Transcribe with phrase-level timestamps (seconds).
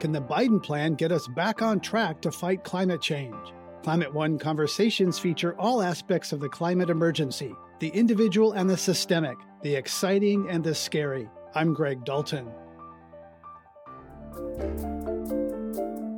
[0.00, 3.36] Can the Biden plan get us back on track to fight climate change?
[3.82, 9.36] Climate One conversations feature all aspects of the climate emergency the individual and the systemic,
[9.62, 11.28] the exciting and the scary.
[11.54, 12.46] I'm Greg Dalton.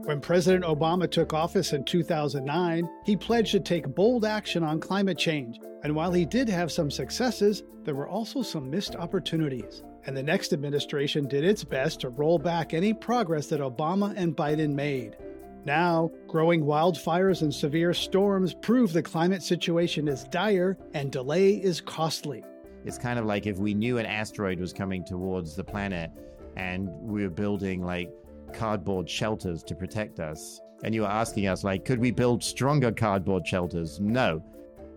[0.04, 5.18] When President Obama took office in 2009, he pledged to take bold action on climate
[5.18, 5.58] change.
[5.82, 9.82] And while he did have some successes, there were also some missed opportunities.
[10.04, 14.36] And the next administration did its best to roll back any progress that Obama and
[14.36, 15.16] Biden made.
[15.64, 21.80] Now, growing wildfires and severe storms prove the climate situation is dire and delay is
[21.80, 22.44] costly.
[22.84, 26.10] It's kind of like if we knew an asteroid was coming towards the planet
[26.56, 28.10] and we were building like
[28.52, 30.60] cardboard shelters to protect us.
[30.82, 34.00] And you were asking us, like, could we build stronger cardboard shelters?
[34.00, 34.42] No.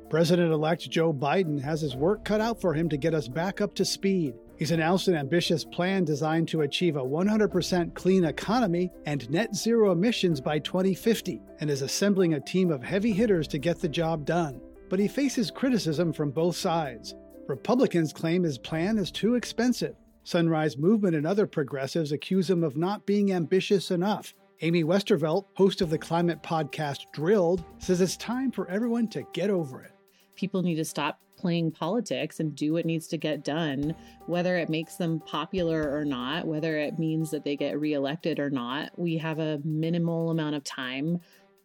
[0.10, 3.62] President elect Joe Biden has his work cut out for him to get us back
[3.62, 4.34] up to speed.
[4.58, 9.91] He's announced an ambitious plan designed to achieve a 100% clean economy and net zero
[9.91, 14.26] emissions by 2050, and is assembling a team of heavy hitters to get the job
[14.26, 14.62] done.
[14.90, 17.16] But he faces criticism from both sides.
[17.48, 19.96] Republicans claim his plan is too expensive.
[20.24, 24.34] Sunrise Movement and other progressives accuse him of not being ambitious enough.
[24.62, 29.49] Amy Westervelt, host of the climate podcast Drilled, says it's time for everyone to get
[29.49, 29.91] over it.
[30.35, 33.93] People need to stop playing politics and do what needs to get done,
[34.26, 38.49] whether it makes them popular or not, whether it means that they get reelected or
[38.49, 38.90] not.
[38.98, 41.20] We have a minimal amount of time.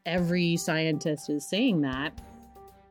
[0.05, 2.13] Every scientist is saying that.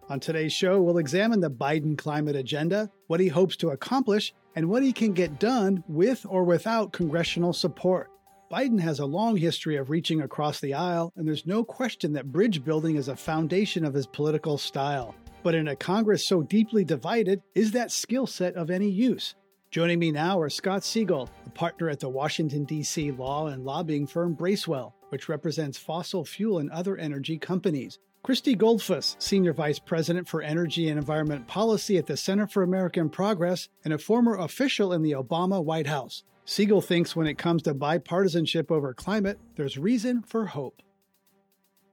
[0.09, 4.67] On today's show, we'll examine the Biden climate agenda, what he hopes to accomplish, and
[4.67, 8.09] what he can get done with or without congressional support.
[8.51, 12.31] Biden has a long history of reaching across the aisle, and there's no question that
[12.31, 15.13] bridge building is a foundation of his political style.
[15.41, 19.35] But in a Congress so deeply divided, is that skill set of any use?
[19.71, 23.11] Joining me now are Scott Segal, a partner at the Washington, D.C.
[23.11, 27.99] law and lobbying firm Bracewell, which represents fossil fuel and other energy companies.
[28.21, 33.09] Christy Goldfuss, Senior Vice President for Energy and Environment Policy at the Center for American
[33.09, 36.23] Progress and a former official in the Obama White House.
[36.45, 40.81] Segal thinks when it comes to bipartisanship over climate, there's reason for hope.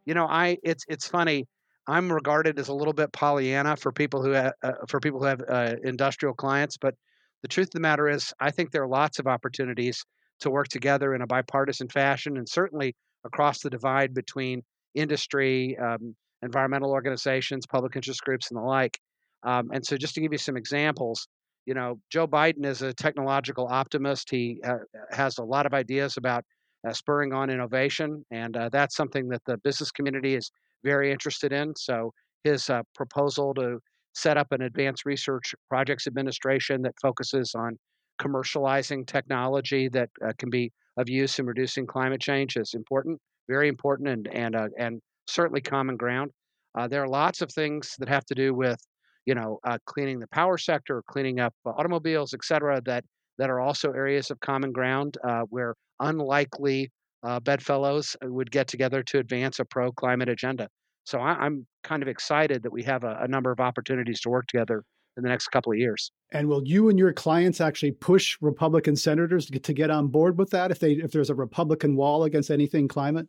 [0.04, 1.46] You know, I it's it's funny.
[1.86, 5.26] I'm regarded as a little bit Pollyanna for people who have, uh, for people who
[5.26, 6.94] have uh, industrial clients, but
[7.42, 10.04] the truth of the matter is, I think there are lots of opportunities
[10.40, 12.94] to work together in a bipartisan fashion, and certainly
[13.24, 14.62] across the divide between
[14.94, 18.98] industry, um, environmental organizations, public interest groups, and the like.
[19.44, 21.28] Um, and so, just to give you some examples,
[21.66, 24.30] you know, Joe Biden is a technological optimist.
[24.30, 24.78] He uh,
[25.10, 26.44] has a lot of ideas about
[26.86, 30.50] uh, spurring on innovation, and uh, that's something that the business community is
[30.84, 31.74] very interested in.
[31.76, 32.12] So,
[32.44, 33.78] his uh, proposal to
[34.14, 37.76] set up an advanced research projects administration that focuses on
[38.20, 43.68] commercializing technology that uh, can be of use in reducing climate change is important very
[43.68, 46.30] important and and uh, and certainly common ground.
[46.76, 48.78] Uh, there are lots of things that have to do with,
[49.24, 53.04] you know, uh, cleaning the power sector, cleaning up automobiles, et cetera, that
[53.38, 56.90] that are also areas of common ground uh, where unlikely
[57.22, 60.68] uh, bedfellows would get together to advance a pro climate agenda.
[61.04, 64.28] So I, am kind of excited that we have a, a number of opportunities to
[64.28, 64.82] work together
[65.16, 66.10] in the next couple of years.
[66.32, 70.08] And will you and your clients actually push Republican senators to get, to get on
[70.08, 73.28] board with that if they if there's a Republican wall against anything climate?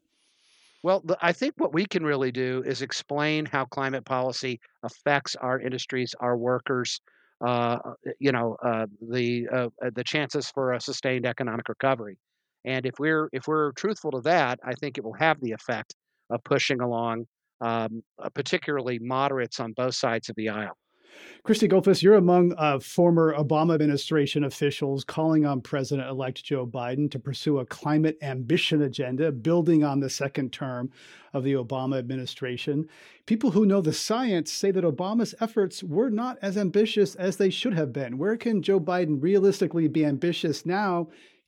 [0.84, 5.60] Well, I think what we can really do is explain how climate policy affects our
[5.60, 7.02] industries, our workers,
[7.46, 12.18] uh, uh you know, uh, the uh, uh, the chances for a sustained economic recovery.
[12.68, 15.96] And if we're if we're truthful to that, I think it will have the effect
[16.30, 17.26] of pushing along,
[17.62, 20.78] um, uh, particularly moderates on both sides of the aisle.
[21.44, 27.10] Christy Goldfuss, you're among uh, former Obama administration officials calling on President elect Joe Biden
[27.10, 30.92] to pursue a climate ambition agenda building on the second term
[31.34, 32.88] of the Obama administration.
[33.26, 37.50] People who know the science say that Obama's efforts were not as ambitious as they
[37.50, 38.18] should have been.
[38.18, 41.08] Where can Joe Biden realistically be ambitious now,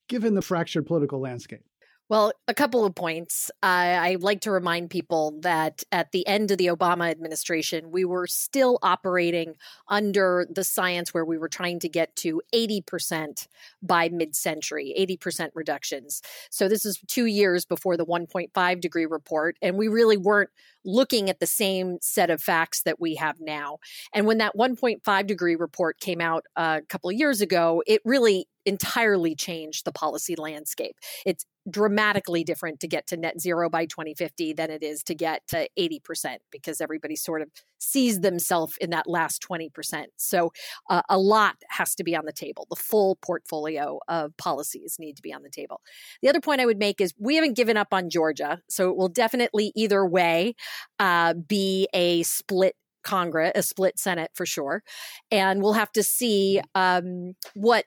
[0.10, 1.64] given the fractured political landscape?
[2.10, 3.52] Well, a couple of points.
[3.62, 8.26] I like to remind people that at the end of the Obama administration, we were
[8.26, 9.54] still operating
[9.88, 13.46] under the science where we were trying to get to 80%
[13.84, 16.24] by mid century, 80% reductions.
[16.50, 19.58] So this is two years before the 1.5 degree report.
[19.62, 20.50] And we really weren't
[20.84, 23.78] looking at the same set of facts that we have now.
[24.16, 28.48] And when that 1.5 degree report came out a couple of years ago, it really
[28.66, 30.96] entirely changed the policy landscape.
[31.26, 35.48] It's dramatically different to get to net zero by 2050 than it is to get
[35.48, 37.50] to 80% because everybody sort of
[37.80, 40.06] sees themselves in that last 20%.
[40.18, 40.52] So
[40.90, 42.68] uh, a lot has to be on the table.
[42.70, 45.82] The full portfolio of policies need to be on the table.
[46.22, 48.60] The other point I would make is we haven't given up on Georgia.
[48.70, 50.56] So it will definitely either way
[51.00, 54.84] uh, be a split Congress, a split Senate for sure.
[55.32, 57.86] And we'll have to see um, what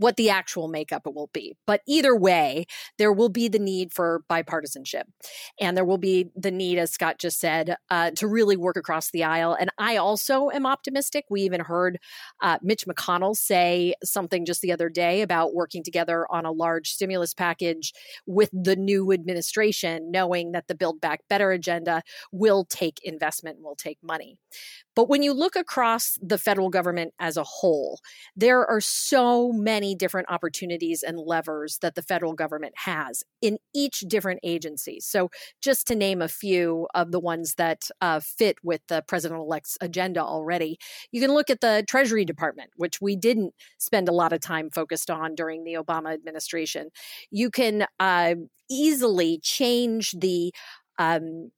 [0.00, 1.54] what the actual makeup will be.
[1.66, 2.64] But either way,
[2.96, 5.02] there will be the need for bipartisanship.
[5.60, 9.10] And there will be the need, as Scott just said, uh, to really work across
[9.10, 9.54] the aisle.
[9.60, 11.26] And I also am optimistic.
[11.28, 11.98] We even heard
[12.40, 16.88] uh, Mitch McConnell say something just the other day about working together on a large
[16.88, 17.92] stimulus package
[18.26, 23.76] with the new administration, knowing that the Build Back Better agenda will take investment, will
[23.76, 24.38] take money.
[24.94, 28.00] But when you look across the federal government as a whole,
[28.36, 34.00] there are so many different opportunities and levers that the federal government has in each
[34.00, 35.00] different agency.
[35.00, 35.30] So,
[35.62, 39.78] just to name a few of the ones that uh, fit with the president elect's
[39.80, 40.78] agenda already,
[41.12, 44.70] you can look at the Treasury Department, which we didn't spend a lot of time
[44.70, 46.90] focused on during the Obama administration.
[47.30, 48.34] You can uh,
[48.68, 50.52] easily change the
[50.98, 51.50] um,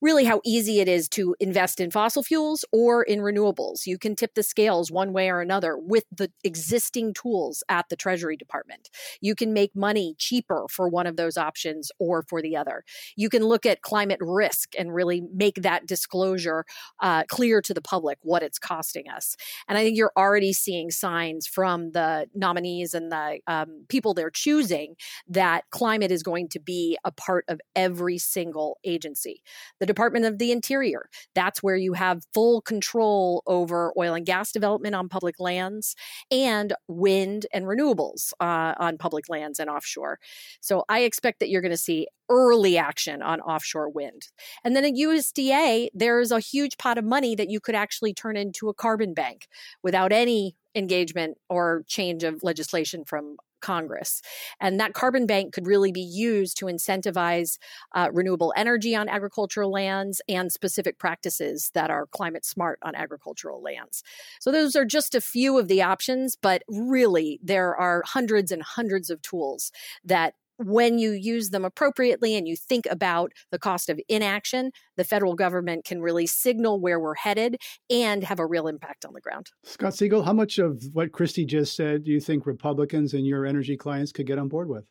[0.00, 3.86] really how easy it is to invest in fossil fuels or in renewables.
[3.86, 7.96] You can tip the scales one way or another with the existing tools at the
[7.96, 8.88] Treasury Department.
[9.20, 12.84] You can make money cheaper for one of those options or for the other.
[13.16, 16.64] You can look at climate risk and really make that disclosure
[17.00, 19.36] uh, clear to the public what it's costing us.
[19.68, 24.30] And I think you're already seeing signs from the nominees and the um, people they're
[24.30, 24.94] choosing
[25.28, 29.42] that climate is going to be a part of every single agency.
[29.78, 31.08] The Department of the Interior.
[31.34, 35.96] That's where you have full control over oil and gas development on public lands
[36.30, 40.18] and wind and renewables uh, on public lands and offshore.
[40.60, 44.28] So I expect that you're going to see early action on offshore wind.
[44.64, 48.36] And then at USDA, there's a huge pot of money that you could actually turn
[48.36, 49.48] into a carbon bank
[49.82, 54.22] without any engagement or change of legislation from Congress.
[54.60, 57.58] And that carbon bank could really be used to incentivize
[57.94, 63.62] uh, renewable energy on agricultural lands and specific practices that are climate smart on agricultural
[63.62, 64.02] lands.
[64.40, 68.62] So, those are just a few of the options, but really, there are hundreds and
[68.62, 69.72] hundreds of tools
[70.04, 70.34] that
[70.64, 75.34] when you use them appropriately and you think about the cost of inaction, the federal
[75.34, 77.56] government can really signal where we're headed
[77.88, 79.48] and have a real impact on the ground.
[79.64, 83.46] Scott Segal, how much of what Christy just said do you think Republicans and your
[83.46, 84.84] energy clients could get on board with?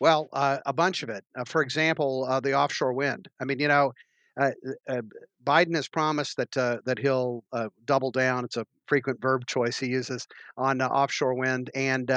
[0.00, 1.24] Well, uh, a bunch of it.
[1.38, 3.28] Uh, for example, uh, the offshore wind.
[3.40, 3.92] I mean, you know,
[4.38, 4.50] uh,
[4.88, 5.02] uh,
[5.44, 7.44] Biden has promised that uh, that he'll
[7.84, 8.44] double down.
[8.44, 10.26] It's a frequent verb choice he uses
[10.56, 12.10] on offshore wind, and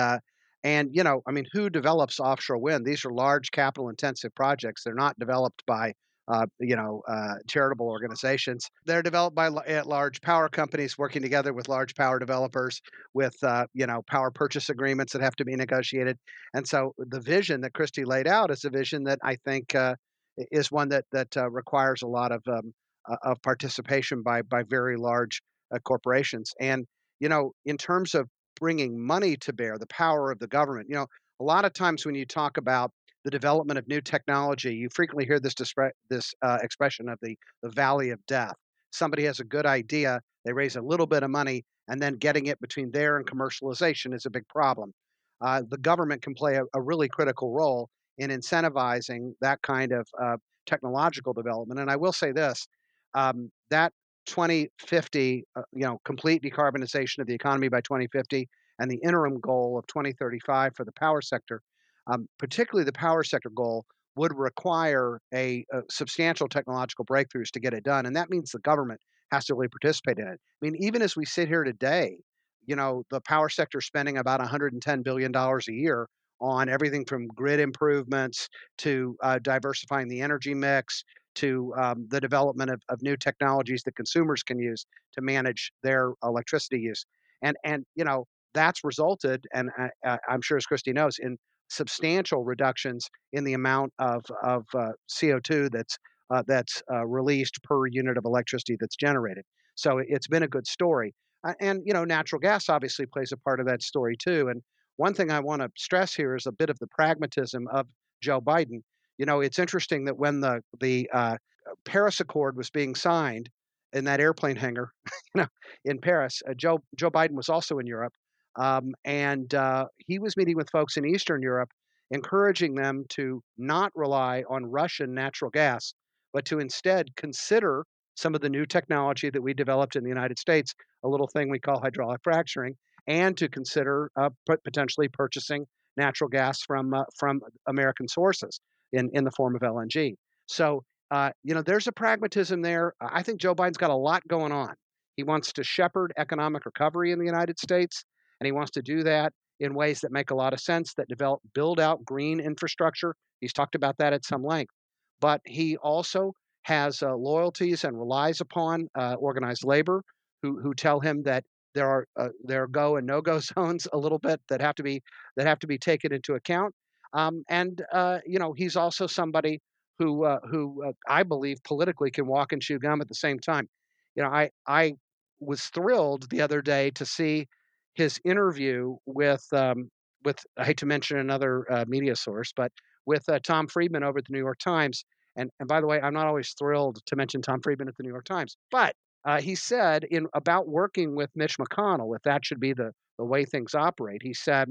[0.64, 2.86] and, you know, I mean, who develops offshore wind?
[2.86, 4.84] These are large capital intensive projects.
[4.84, 5.94] They're not developed by,
[6.28, 8.68] uh, you know, uh, charitable organizations.
[8.86, 12.82] They're developed by at large power companies working together with large power developers
[13.14, 16.18] with, uh, you know, power purchase agreements that have to be negotiated.
[16.54, 19.96] And so the vision that Christy laid out is a vision that I think uh,
[20.38, 22.74] is one that that uh, requires a lot of um,
[23.10, 25.42] uh, of participation by by very large
[25.84, 26.54] corporations.
[26.60, 26.86] And
[27.20, 28.28] you know, in terms of
[28.60, 30.88] bringing money to bear, the power of the government.
[30.90, 31.08] You know,
[31.40, 32.92] a lot of times when you talk about
[33.24, 37.38] the development of new technology, you frequently hear this dispre- this uh, expression of the
[37.62, 38.56] the valley of death.
[38.92, 42.48] Somebody has a good idea, they raise a little bit of money, and then getting
[42.48, 44.94] it between there and commercialization is a big problem.
[45.42, 50.08] Uh, the government can play a, a, really critical role in incentivizing that kind of
[50.20, 51.80] uh, technological development.
[51.80, 52.68] And I will say this:
[53.14, 53.94] um, that
[54.28, 58.48] 2050, uh, you know, complete decarbonization of the economy by 2050,
[58.80, 61.62] and the interim goal of 2035 for the power sector,
[62.08, 67.74] um, particularly the power sector goal, would require a, a, substantial technological breakthroughs to get
[67.74, 69.00] it done, and that means the government
[69.32, 70.40] has to really participate in it.
[70.40, 72.18] I mean, even as we sit here today,
[72.66, 76.08] you know, the power sector spending about 110 billion dollars a year
[76.40, 78.48] on everything from grid improvements
[78.80, 81.04] to uh, diversifying the energy mix
[81.38, 86.14] to um, the development of, of new technologies that consumers can use to manage their
[86.24, 87.06] electricity use.
[87.42, 89.70] And, and you know, that's resulted, and
[90.04, 91.38] I, am sure as Christy knows, in
[91.70, 95.98] substantial reductions in the amount of, of uh, CO2 that's,
[96.34, 99.44] uh, that's uh, released per unit of electricity that's generated.
[99.76, 101.14] So it's been a good story.
[101.60, 104.48] and, you know, natural gas obviously plays a part of that story too.
[104.50, 104.62] And
[104.96, 107.86] one thing I want to stress here is a bit of the pragmatism of
[108.22, 108.82] Joe Biden.
[109.18, 111.38] You know, it's interesting that when the the uh,
[111.86, 113.50] Paris Accord was being signed
[113.94, 114.92] in that airplane hangar,
[115.36, 115.48] you know,
[115.86, 118.14] in Paris, uh, Joe Joe Biden was also in Europe,
[118.58, 121.70] um, and uh, he was meeting with folks in Eastern Europe,
[122.12, 125.94] encouraging them to not rely on Russian natural gas,
[126.34, 130.40] but to instead consider some of the new technology that we developed in the United
[130.40, 132.76] States, a little thing we call hydraulic fracturing,
[133.08, 134.30] and to consider uh,
[134.64, 135.66] potentially purchasing
[135.98, 138.60] natural gas from uh, from American sources
[138.94, 140.16] in in the form of LNG.
[140.48, 142.94] So uh, you know, there's a pragmatism there.
[143.00, 144.74] I think Joe Biden's got a lot going on.
[145.16, 148.04] He wants to shepherd economic recovery in the United States,
[148.40, 151.08] and he wants to do that in ways that make a lot of sense, that
[151.08, 153.16] develop, build out green infrastructure.
[153.42, 154.72] He's talked about that at some length.
[155.20, 160.04] But he also has uh, loyalties and relies upon uh, organized labor
[160.44, 163.88] who, who tell him that there are uh, there are go and no go zones
[163.94, 165.02] a little bit that have to be
[165.38, 166.74] that have to be taken into account.
[167.14, 169.60] Um, and uh, you know he's also somebody
[170.00, 173.40] who uh, who uh, I believe politically can walk and chew gum at the same
[173.40, 173.68] time.
[174.16, 174.94] You know I I
[175.40, 177.48] was thrilled the other day to see
[177.94, 179.90] his interview with um,
[180.24, 182.72] with I hate to mention another uh, media source, but
[183.06, 185.04] with uh, Tom Friedman over at the New York Times.
[185.36, 188.04] And and by the way, I'm not always thrilled to mention Tom Friedman at the
[188.04, 188.96] New York Times, but
[189.26, 193.26] uh, he said in about working with Mitch McConnell, if that should be the the
[193.26, 194.70] way things operate, he said,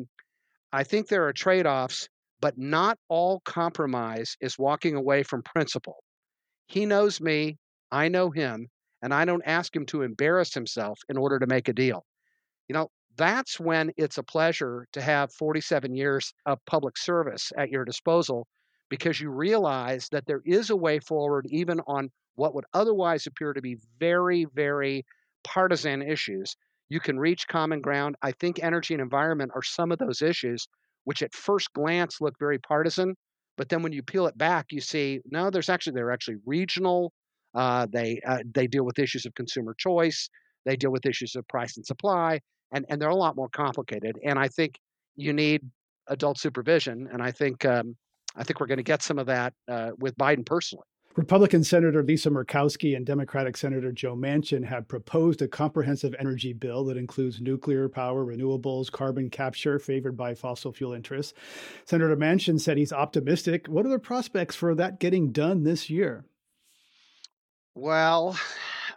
[0.72, 2.08] I think there are trade offs,
[2.46, 6.04] but not all compromise is walking away from principle.
[6.68, 7.58] He knows me,
[7.90, 8.68] I know him,
[9.02, 12.06] and I don't ask him to embarrass himself in order to make a deal.
[12.68, 17.70] You know, that's when it's a pleasure to have 47 years of public service at
[17.70, 18.46] your disposal
[18.90, 23.54] because you realize that there is a way forward even on what would otherwise appear
[23.54, 25.04] to be very, very
[25.42, 26.56] partisan issues.
[26.90, 28.14] You can reach common ground.
[28.22, 30.68] I think energy and environment are some of those issues
[31.06, 33.16] which at first glance look very partisan,
[33.56, 37.12] but then when you peel it back, you see no, there's actually they're actually regional.
[37.54, 40.28] Uh, they uh, they deal with issues of consumer choice.
[40.66, 42.40] They deal with issues of price and supply
[42.72, 44.18] and and they're a lot more complicated.
[44.24, 44.78] And I think
[45.16, 45.62] you need
[46.08, 47.96] adult supervision, and I think um,
[48.36, 50.84] I think we're going to get some of that uh, with Biden personally.
[51.16, 56.84] Republican Senator Lisa Murkowski and Democratic Senator Joe Manchin have proposed a comprehensive energy bill
[56.84, 61.32] that includes nuclear power, renewables, carbon capture favored by fossil fuel interests.
[61.86, 63.66] Senator Manchin said he's optimistic.
[63.66, 66.26] What are the prospects for that getting done this year?
[67.74, 68.38] Well,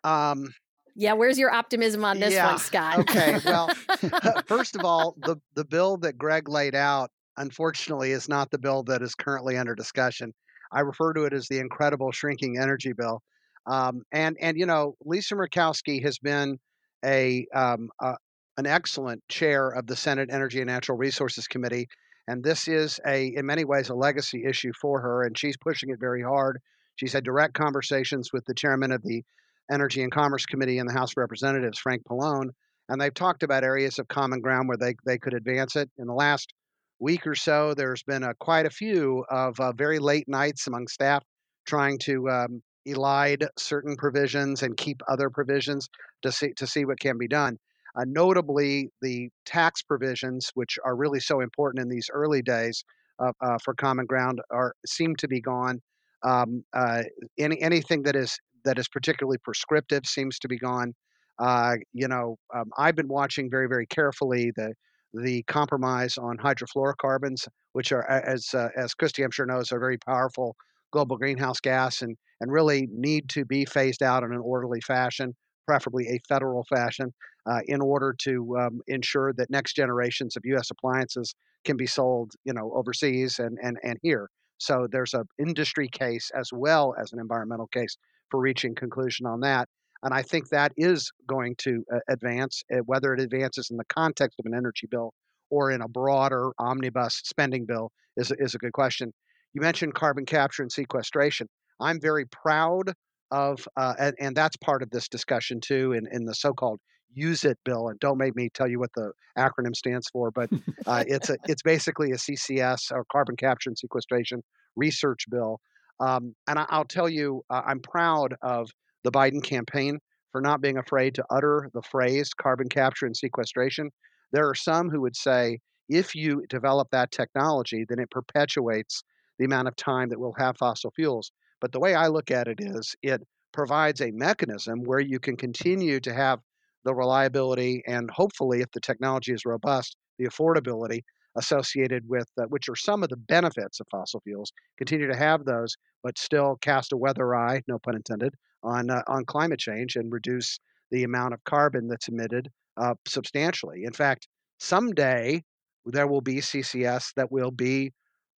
[0.04, 0.54] um,
[0.96, 2.48] yeah, where's your optimism on this yeah.
[2.48, 3.00] one, Scott?
[3.00, 3.70] okay, well,
[4.46, 8.84] first of all, the the bill that Greg laid out, unfortunately, is not the bill
[8.84, 10.34] that is currently under discussion.
[10.72, 13.22] I refer to it as the incredible shrinking energy bill.
[13.66, 16.58] Um, and and you know, Lisa Murkowski has been
[17.06, 18.16] a, um, uh,
[18.58, 21.88] an excellent chair of the Senate Energy and Natural Resources Committee,
[22.28, 25.90] and this is a in many ways a legacy issue for her, and she's pushing
[25.90, 26.60] it very hard.
[26.96, 29.24] She's had direct conversations with the chairman of the
[29.72, 32.50] Energy and Commerce Committee in the House of Representatives, Frank Pallone,
[32.90, 35.90] and they've talked about areas of common ground where they, they could advance it.
[35.98, 36.54] In the last
[37.00, 40.88] week or so, there's been a, quite a few of uh, very late nights among
[40.88, 41.24] staff
[41.65, 45.88] trying to um, elide certain provisions and keep other provisions
[46.24, 47.58] to see to see what can be done.
[47.96, 52.84] Uh, notably, the tax provisions, which are really so important in these early days
[53.20, 55.82] uh, for common ground, are seem to be gone.
[56.24, 57.03] Um, uh,
[57.38, 60.94] any anything that is that is particularly prescriptive seems to be gone.
[61.39, 64.74] Uh, you know, um, I've been watching very, very carefully the
[65.13, 69.98] the compromise on hydrofluorocarbons, which are, as uh, as Christy I'm sure knows, are very
[69.98, 70.56] powerful
[70.92, 75.36] global greenhouse gas and and really need to be phased out in an orderly fashion,
[75.68, 77.13] preferably a federal fashion,
[77.46, 80.70] uh, in order to um, ensure that next generations of U.S.
[80.72, 81.36] appliances
[81.66, 84.30] can be sold, you know, overseas and and and here.
[84.58, 87.98] So there's an industry case as well as an environmental case
[88.30, 89.68] for reaching conclusion on that.
[90.03, 93.86] And I think that is going to uh, advance, uh, whether it advances in the
[93.86, 95.13] context of an energy bill
[95.50, 99.12] or in a broader omnibus spending bill is, is a good question.
[99.53, 101.48] You mentioned carbon capture and sequestration.
[101.79, 102.94] I'm very proud
[103.32, 106.79] of, uh, and, and, that's part of this discussion too, in, in the so called
[107.13, 107.89] use it bill.
[107.89, 110.50] And don't make me tell you what the acronym stands for, but
[110.88, 114.41] uh, it's, a, it's basically a CCS or carbon capture and sequestration
[114.75, 115.60] research bill
[116.00, 118.70] um, and I, will tell you, uh, I'm proud of
[119.03, 120.00] the Biden campaign
[120.32, 123.89] for not being afraid to utter the phrase carbon capture and sequestration.
[124.32, 129.03] There are some who would say if you develop that technology, then it perpetuates
[129.39, 131.32] the amount of time that we'll have fossil fuels.
[131.60, 135.36] But the way I look at it is it provides a mechanism where you can
[135.36, 136.39] continue to have
[136.86, 141.01] the reliability and hopefully, if the technology is robust, the affordability
[141.36, 145.46] associated with, uh, which are some of the benefits of fossil fuels, continue to have
[145.46, 149.96] those, but still cast a weather eye, no pun intended, on uh, on climate change
[149.96, 150.60] and reduce
[150.92, 153.84] the amount of carbon that's emitted uh, substantially.
[153.84, 154.28] In fact,
[154.60, 155.44] someday
[155.86, 157.92] there will be CCS that will be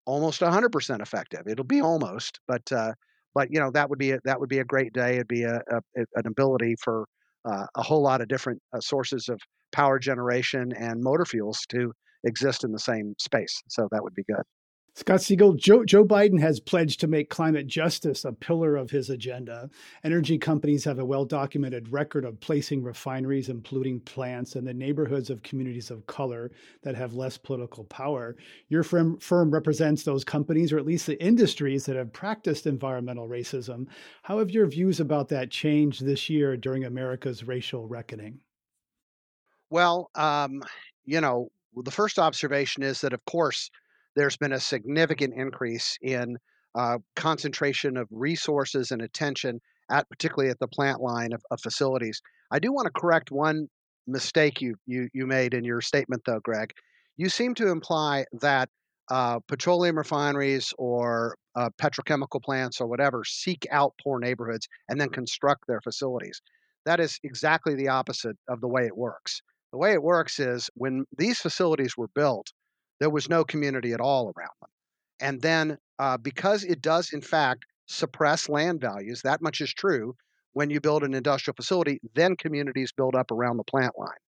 [0.05, 1.41] almost 100% effective.
[1.47, 2.93] It'll be almost, but uh,
[3.33, 5.15] but you know that would be a, that would be a great day.
[5.15, 5.81] It'd be a, a
[6.15, 7.05] an ability for
[7.45, 9.39] uh, a whole lot of different uh, sources of
[9.71, 13.61] power generation and motor fuels to exist in the same space.
[13.69, 14.43] So that would be good.
[14.93, 19.09] Scott Segal, Joe, Joe Biden has pledged to make climate justice a pillar of his
[19.09, 19.69] agenda.
[20.03, 24.73] Energy companies have a well documented record of placing refineries and polluting plants in the
[24.73, 26.51] neighborhoods of communities of color
[26.83, 28.35] that have less political power.
[28.67, 33.29] Your firm, firm represents those companies, or at least the industries that have practiced environmental
[33.29, 33.87] racism.
[34.23, 38.41] How have your views about that changed this year during America's racial reckoning?
[39.69, 40.61] Well, um,
[41.05, 43.71] you know, the first observation is that, of course,
[44.15, 46.37] there's been a significant increase in
[46.75, 52.21] uh, concentration of resources and attention at particularly at the plant line of, of facilities.
[52.49, 53.67] I do want to correct one
[54.07, 56.71] mistake you, you you made in your statement, though, Greg.
[57.17, 58.69] You seem to imply that
[59.09, 65.09] uh, petroleum refineries or uh, petrochemical plants or whatever seek out poor neighborhoods and then
[65.09, 66.41] construct their facilities.
[66.85, 69.41] That is exactly the opposite of the way it works.
[69.71, 72.47] The way it works is when these facilities were built,
[73.01, 74.69] there was no community at all around them.
[75.19, 80.15] And then, uh, because it does, in fact, suppress land values, that much is true.
[80.53, 84.21] When you build an industrial facility, then communities build up around the plant line.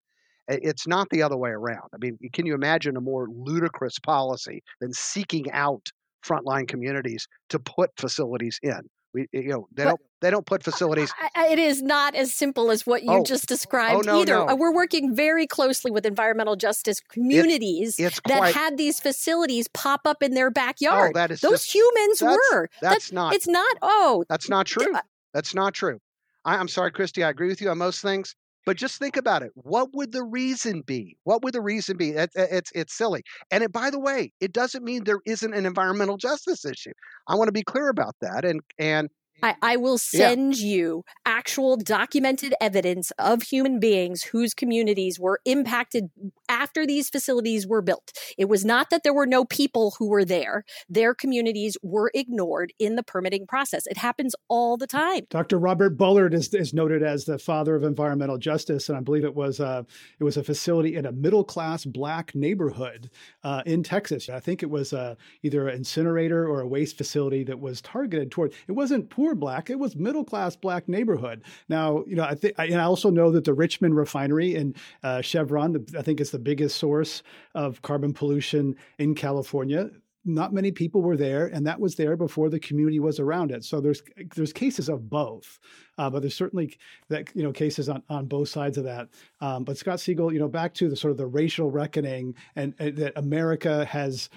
[0.48, 1.90] It's not the other way around.
[1.94, 5.88] I mean, can you imagine a more ludicrous policy than seeking out
[6.26, 8.90] frontline communities to put facilities in?
[9.14, 11.14] We, you know, they but, don't they don't put facilities.
[11.36, 14.34] it is not as simple as what you oh, just oh, described oh, no, either.
[14.34, 14.48] No.
[14.50, 19.68] Uh, we're working very closely with environmental justice communities it, that quite, had these facilities
[19.68, 21.12] pop up in their backyard.
[21.16, 22.70] Oh, that is those just, humans that's, were.
[22.82, 23.34] That's, that's, not.
[23.36, 23.78] It's not.
[23.82, 24.94] Oh, that's not true.
[25.34, 26.00] That's not true.
[26.46, 27.24] I, I'm sorry, Christy.
[27.24, 28.36] I agree with you on most things.
[28.66, 29.52] But just think about it.
[29.56, 31.18] What would the reason be?
[31.24, 32.12] What would the reason be?
[32.12, 33.24] It, it, it's it's silly.
[33.52, 36.94] And it, by the way, it doesn't mean there isn't an environmental justice issue.
[37.28, 38.46] I want to be clear about that.
[38.46, 39.10] And and
[39.44, 40.68] I, I will send yeah.
[40.68, 46.10] you actual documented evidence of human beings whose communities were impacted
[46.48, 48.14] after these facilities were built.
[48.38, 52.72] It was not that there were no people who were there, their communities were ignored
[52.80, 53.86] in the permitting process.
[53.86, 55.28] It happens all the time.
[55.30, 55.60] Dr.
[55.60, 59.36] Robert Bullard is, is noted as the father of environmental justice, and I believe it
[59.36, 59.86] was a,
[60.20, 63.10] it was a facility in a middle class black neighborhood
[63.44, 64.30] uh, in Texas.
[64.30, 68.32] I think it was uh, either an incinerator or a waste facility that was targeted
[68.32, 69.70] toward, it wasn't poor black.
[69.70, 71.44] It was middle class black neighborhood.
[71.70, 75.22] Now, you know, I think, and I also know that the Richmond refinery and uh,
[75.22, 77.24] Chevron, the, I think, is the biggest source
[77.56, 79.90] of carbon pollution in California
[80.26, 83.64] not many people were there, and that was there before the community was around it.
[83.64, 84.02] So there's
[84.36, 85.60] there's cases of both,
[85.98, 86.78] uh, but there's certainly
[87.10, 89.10] that you know cases on, on both sides of that.
[89.42, 92.74] Um, but Scott Segal, you know, back to the sort of the racial reckoning and,
[92.80, 94.30] and that America has.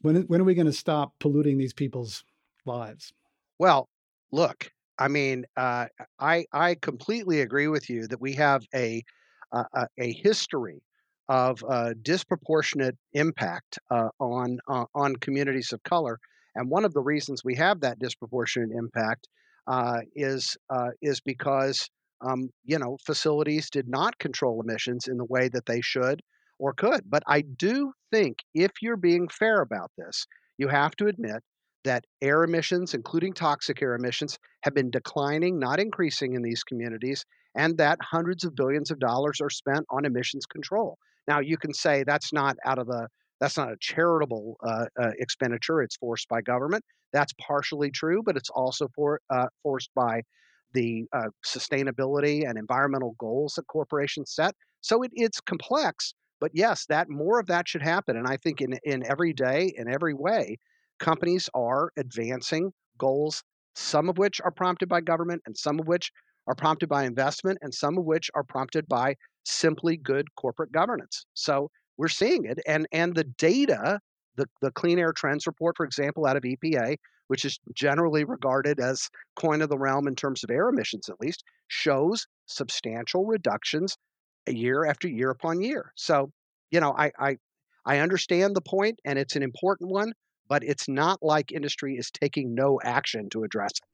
[0.00, 2.24] When when are we going to stop polluting these people's
[2.64, 3.12] lives?
[3.58, 3.88] Well,
[4.32, 5.86] look, I mean, uh,
[6.18, 9.02] I I completely agree with you that we have a
[9.52, 10.82] a, a history
[11.28, 16.18] of uh, disproportionate impact uh, on uh, on communities of color,
[16.54, 19.28] and one of the reasons we have that disproportionate impact
[19.66, 21.88] uh, is uh, is because
[22.20, 26.20] um, you know facilities did not control emissions in the way that they should
[26.58, 27.08] or could.
[27.08, 31.42] But I do think if you're being fair about this, you have to admit
[31.88, 37.24] that air emissions, including toxic air emissions, have been declining, not increasing in these communities,
[37.54, 40.98] and that hundreds of billions of dollars are spent on emissions control.
[41.26, 43.08] Now, you can say that's not out of the
[43.40, 46.84] that's not a charitable uh, uh, expenditure; it's forced by government.
[47.14, 50.22] That's partially true, but it's also for, uh, forced by
[50.74, 54.54] the uh, sustainability and environmental goals that corporations set.
[54.82, 58.16] So it, it's complex, but yes, that more of that should happen.
[58.18, 60.58] And I think in in every day, in every way,
[60.98, 63.42] companies are advancing goals,
[63.74, 66.10] some of which are prompted by government, and some of which
[66.46, 71.24] are prompted by investment, and some of which are prompted by simply good corporate governance.
[71.34, 74.00] So we're seeing it, and and the data,
[74.36, 76.96] the the Clean Air Trends report, for example, out of EPA,
[77.28, 81.20] which is generally regarded as coin of the realm in terms of air emissions, at
[81.20, 83.96] least, shows substantial reductions
[84.48, 85.92] year after year upon year.
[85.96, 86.30] So,
[86.70, 87.36] you know, I I
[87.84, 90.12] I understand the point, and it's an important one
[90.48, 93.84] but it's not like industry is taking no action to address it.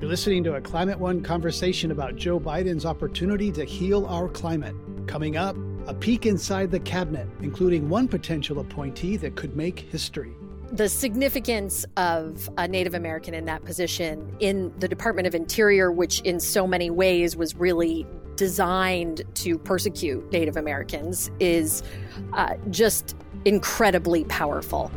[0.00, 4.74] You're listening to a Climate One conversation about Joe Biden's opportunity to heal our climate.
[5.06, 5.56] Coming up,
[5.86, 10.32] a peek inside the cabinet, including one potential appointee that could make history.
[10.72, 16.20] The significance of a Native American in that position in the Department of Interior, which
[16.20, 18.06] in so many ways was really
[18.36, 21.82] designed to persecute Native Americans, is
[22.32, 24.90] uh, just incredibly powerful.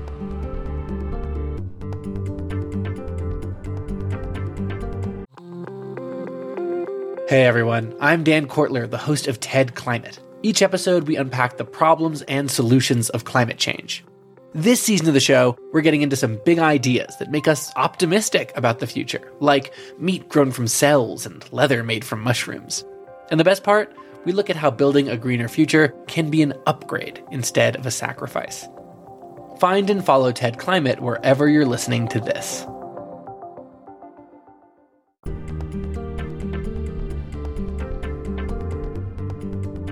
[7.27, 10.17] Hey everyone, I'm Dan Kwartler, the host of TED Climate.
[10.43, 14.05] Each episode, we unpack the problems and solutions of climate change.
[14.53, 18.53] This season of the show, we're getting into some big ideas that make us optimistic
[18.55, 22.85] about the future, like meat grown from cells and leather made from mushrooms.
[23.29, 23.93] And the best part,
[24.27, 27.91] we look at how building a greener future can be an upgrade instead of a
[27.91, 28.67] sacrifice.
[29.57, 32.65] Find and follow TED Climate wherever you're listening to this.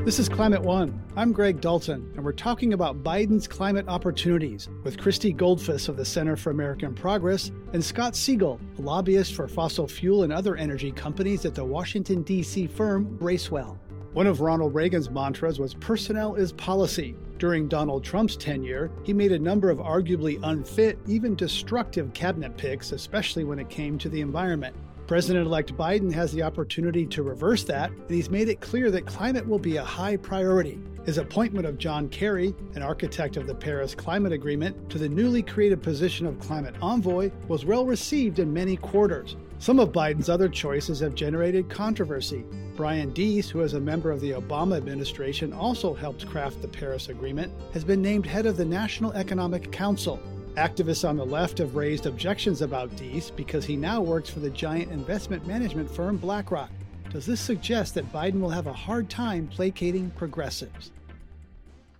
[0.03, 1.01] This is Climate One.
[1.15, 6.03] I'm Greg Dalton, and we're talking about Biden's climate opportunities with Christy Goldfuss of the
[6.03, 10.91] Center for American Progress and Scott Segal, a lobbyist for fossil fuel and other energy
[10.91, 12.67] companies at the Washington, D.C.
[12.67, 13.79] firm Bracewell.
[14.15, 17.17] One of Ronald Reagan's mantras was personnel is policy.
[17.37, 22.93] During Donald Trump's tenure, he made a number of arguably unfit, even destructive cabinet picks,
[22.93, 24.73] especially when it came to the environment.
[25.07, 29.05] President elect Biden has the opportunity to reverse that, and he's made it clear that
[29.05, 30.79] climate will be a high priority.
[31.05, 35.43] His appointment of John Kerry, an architect of the Paris Climate Agreement, to the newly
[35.43, 39.35] created position of climate envoy was well received in many quarters.
[39.59, 42.43] Some of Biden's other choices have generated controversy.
[42.75, 47.09] Brian Deese, who is a member of the Obama administration, also helped craft the Paris
[47.09, 50.19] Agreement, has been named head of the National Economic Council.
[50.55, 54.49] Activists on the left have raised objections about Deese because he now works for the
[54.49, 56.69] giant investment management firm BlackRock.
[57.09, 60.93] Does this suggest that Biden will have a hard time placating progressives?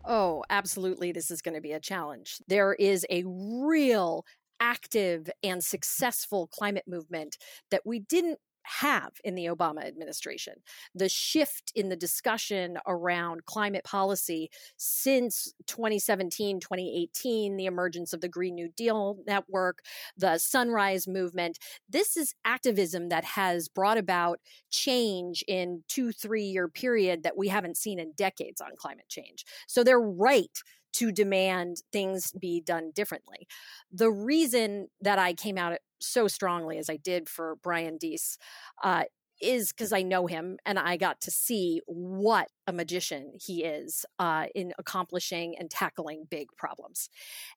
[0.06, 1.12] Oh, absolutely.
[1.12, 2.38] This is going to be a challenge.
[2.48, 4.26] There is a real
[4.62, 7.38] active and successful climate movement
[7.72, 10.56] that we didn't have in the Obama administration.
[10.94, 18.30] The shift in the discussion around climate policy since 2017, 2018, the emergence of the
[18.30, 19.80] Green New Deal Network,
[20.18, 21.58] the Sunrise Movement,
[21.90, 27.48] this is activism that has brought about change in two, three year period that we
[27.48, 29.46] haven't seen in decades on climate change.
[29.68, 30.58] So they're right
[30.94, 33.48] to demand things be done differently.
[33.92, 38.38] The reason that I came out so strongly as I did for Brian Deese
[38.84, 39.04] uh,
[39.42, 44.06] is because I know him and I got to see what a magician he is
[44.20, 47.10] uh, in accomplishing and tackling big problems.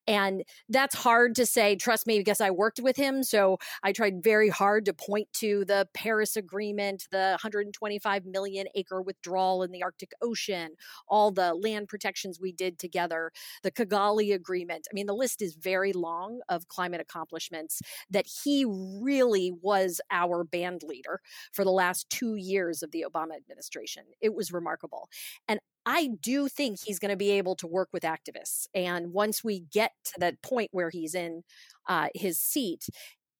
[0.07, 3.23] And that's hard to say, trust me, because I worked with him.
[3.23, 9.01] So I tried very hard to point to the Paris Agreement, the 125 million acre
[9.03, 10.71] withdrawal in the Arctic Ocean,
[11.09, 14.87] all the land protections we did together, the Kigali Agreement.
[14.91, 20.45] I mean, the list is very long of climate accomplishments that he really was our
[20.45, 21.21] band leader
[21.53, 24.05] for the last two years of the Obama administration.
[24.21, 24.98] It was remarkable.
[25.47, 28.67] And I do think he's going to be able to work with activists.
[28.75, 31.45] And once we get to that point where he's in
[31.89, 32.89] uh, his seat,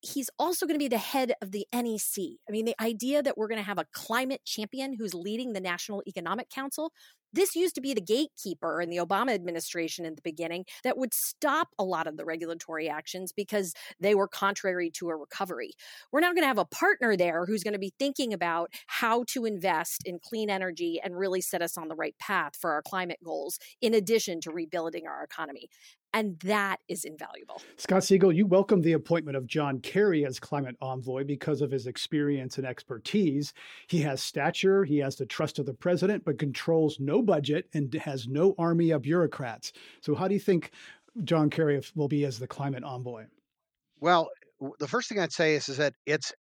[0.01, 2.19] he's also going to be the head of the NEC.
[2.49, 5.61] I mean, the idea that we're going to have a climate champion who's leading the
[5.61, 6.93] National Economic Council,
[7.33, 11.13] this used to be the gatekeeper in the Obama administration in the beginning that would
[11.13, 15.73] stop a lot of the regulatory actions because they were contrary to a recovery.
[16.11, 19.25] We're now going to have a partner there who's going to be thinking about how
[19.29, 22.83] to invest in clean energy and really set us on the right path for our
[22.83, 25.69] climate goals, in addition to rebuilding our economy.
[26.15, 27.61] And that is invaluable.
[27.77, 31.87] Scott Segal, you welcome the appointment of John Kerry as climate envoy because of his
[31.87, 33.53] experience and expertise.
[33.89, 37.93] He has stature, he has the trust of the president, but controls no budget and
[37.95, 39.73] has no army of bureaucrats.
[40.01, 40.71] So, how do you think
[41.25, 43.27] John Kerry will be as the climate envoy?
[44.01, 44.31] Well,
[44.79, 46.33] the first thing I'd say is, is that it's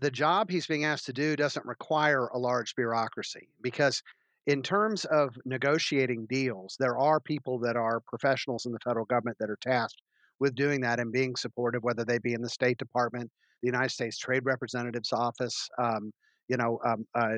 [0.00, 4.02] the job he's being asked to do doesn't require a large bureaucracy because
[4.46, 9.36] in terms of negotiating deals, there are people that are professionals in the federal government
[9.40, 10.00] that are tasked
[10.38, 13.30] with doing that and being supportive, whether they be in the State Department,
[13.62, 16.12] the United States Trade Representative's office, um,
[16.48, 17.36] you know, um, uh,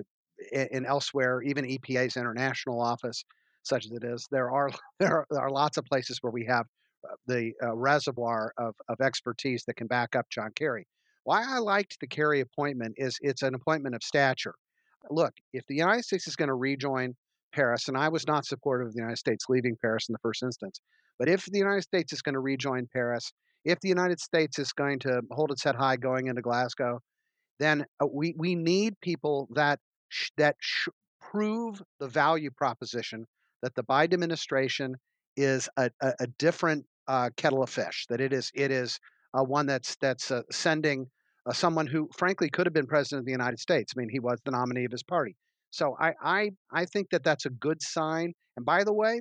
[0.53, 3.25] and elsewhere, even EPA's international office,
[3.63, 4.27] such as it is.
[4.31, 6.67] There are there are, there are lots of places where we have
[7.09, 10.87] uh, the uh, reservoir of, of expertise that can back up John Kerry.
[11.25, 14.55] Why I liked the Kerry appointment is it's an appointment of stature
[15.11, 17.15] look, if the United States is going to rejoin
[17.53, 20.43] Paris, and I was not supportive of the United States leaving Paris in the first
[20.43, 20.81] instance,
[21.19, 23.33] but if the United States is going to rejoin Paris,
[23.65, 27.01] if the United States is going to hold its head high going into Glasgow,
[27.59, 30.89] then uh, we we need people that sh- that sh-
[31.21, 33.27] prove the value proposition
[33.63, 34.95] that the Biden administration
[35.37, 38.07] is a, a, a different uh, kettle of fish.
[38.09, 38.99] That it is it is
[39.35, 41.07] uh, one that's that's uh, sending
[41.49, 43.93] uh, someone who, frankly, could have been president of the United States.
[43.97, 45.35] I mean, he was the nominee of his party.
[45.71, 48.33] So I, I, I think that that's a good sign.
[48.57, 49.21] And by the way,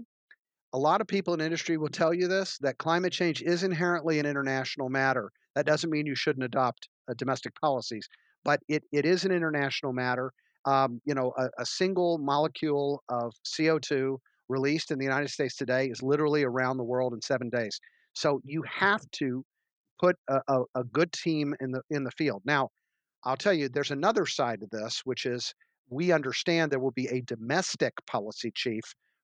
[0.74, 4.20] a lot of people in industry will tell you this that climate change is inherently
[4.20, 5.32] an international matter.
[5.56, 8.08] That doesn't mean you shouldn't adopt uh, domestic policies,
[8.44, 10.32] but it, it is an international matter.
[10.66, 14.18] Um, you know, a, a single molecule of CO2
[14.50, 17.80] released in the United States today is literally around the world in seven days.
[18.14, 19.46] So you have to
[20.00, 22.42] put a, a, a good team in the in the field.
[22.46, 22.70] Now,
[23.24, 25.54] I'll tell you, there's another side to this, which is
[25.90, 28.84] we understand there will be a domestic policy chief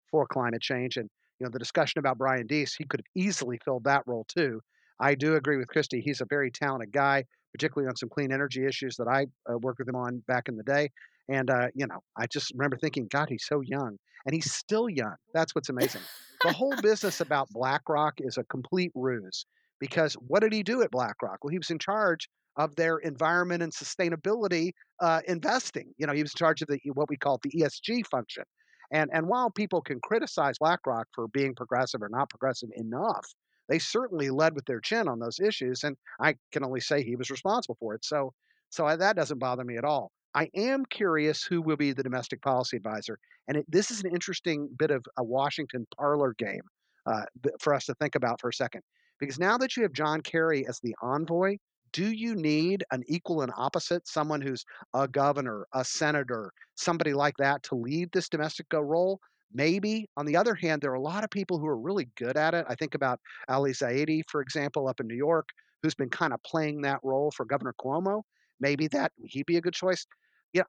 [0.09, 1.09] for climate change, and
[1.39, 4.61] you know the discussion about Brian Deese, he could have easily filled that role too.
[4.99, 8.65] I do agree with Christy; he's a very talented guy, particularly on some clean energy
[8.65, 10.89] issues that I uh, worked with him on back in the day.
[11.29, 14.89] And uh, you know, I just remember thinking, God, he's so young, and he's still
[14.89, 15.15] young.
[15.33, 16.01] That's what's amazing.
[16.43, 19.45] the whole business about BlackRock is a complete ruse
[19.83, 21.43] because what did he do at BlackRock?
[21.43, 25.93] Well, he was in charge of their environment and sustainability uh, investing.
[25.97, 28.45] You know, he was in charge of the what we call the ESG function.
[28.93, 33.25] And and while people can criticize BlackRock for being progressive or not progressive enough,
[33.67, 35.83] they certainly led with their chin on those issues.
[35.83, 38.05] And I can only say he was responsible for it.
[38.05, 38.31] So
[38.69, 40.13] so I, that doesn't bother me at all.
[40.33, 43.19] I am curious who will be the domestic policy advisor.
[43.49, 46.63] And it, this is an interesting bit of a Washington parlor game
[47.05, 47.25] uh,
[47.59, 48.81] for us to think about for a second.
[49.19, 51.57] Because now that you have John Kerry as the envoy,
[51.93, 57.37] do you need an equal and opposite, someone who's a governor, a senator, somebody like
[57.37, 59.19] that to lead this domestic uh, role?
[59.53, 60.07] Maybe.
[60.17, 62.55] On the other hand, there are a lot of people who are really good at
[62.55, 62.65] it.
[62.67, 65.47] I think about Ali Zaidi, for example, up in New York,
[65.83, 68.23] who's been kind of playing that role for Governor Cuomo.
[68.59, 70.07] Maybe that he'd be a good choice.
[70.53, 70.63] Yeah,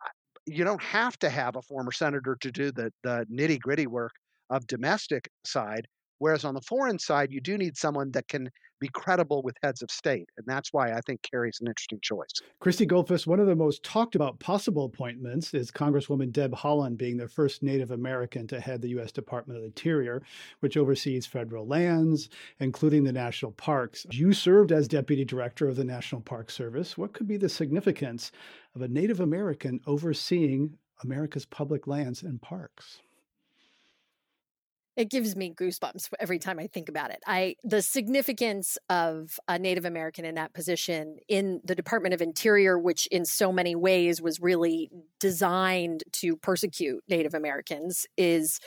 [0.46, 4.12] you don't have to have a former senator to do the the nitty gritty work
[4.50, 5.86] of domestic side.
[6.24, 8.48] Whereas on the foreign side, you do need someone that can
[8.80, 10.26] be credible with heads of state.
[10.38, 12.30] And that's why I think Kerry's an interesting choice.
[12.60, 17.18] Christy Goldfuss, one of the most talked about possible appointments is Congresswoman Deb Haaland being
[17.18, 19.12] the first Native American to head the U.S.
[19.12, 20.22] Department of the Interior,
[20.60, 24.06] which oversees federal lands, including the national parks.
[24.10, 26.96] You served as Deputy Director of the National Park Service.
[26.96, 28.32] What could be the significance
[28.74, 33.02] of a Native American overseeing America's public lands and parks?
[34.96, 37.18] It gives me goosebumps every time I think about it.
[37.26, 42.78] I the significance of a Native American in that position in the Department of Interior,
[42.78, 48.60] which in so many ways was really designed to persecute Native Americans, is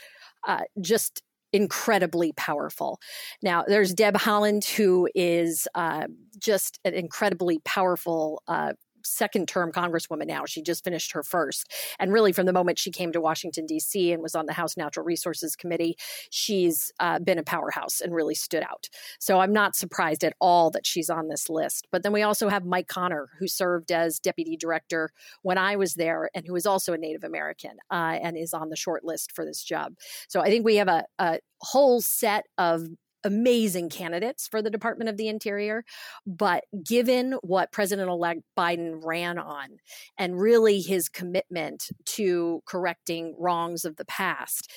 [0.47, 1.21] uh, just
[1.53, 2.99] incredibly powerful.
[3.41, 8.73] Now, there's Deb Haaland, who is uh, just an incredibly powerful uh,
[9.07, 10.45] second term congresswoman now.
[10.45, 11.71] She just finished her first.
[11.99, 14.77] And really, from the moment she came to Washington, D.C., and was on the House
[14.77, 15.97] Natural Resources Committee,
[16.29, 18.87] she's uh, been a powerhouse and really stood out.
[19.19, 21.87] So I'm not surprised at all that she's on this list.
[21.91, 25.95] But then we also have Mike Connor, who served as deputy director when I was
[25.95, 29.31] there and who is also a Native American uh, and is on the short list
[29.31, 29.93] for this job.
[30.27, 32.83] So I think we have a, a whole set of
[33.23, 35.83] amazing candidates for the Department of the Interior.
[36.25, 39.77] But given what President elect Biden ran on
[40.17, 44.71] and really his commitment to correcting wrongs of the past,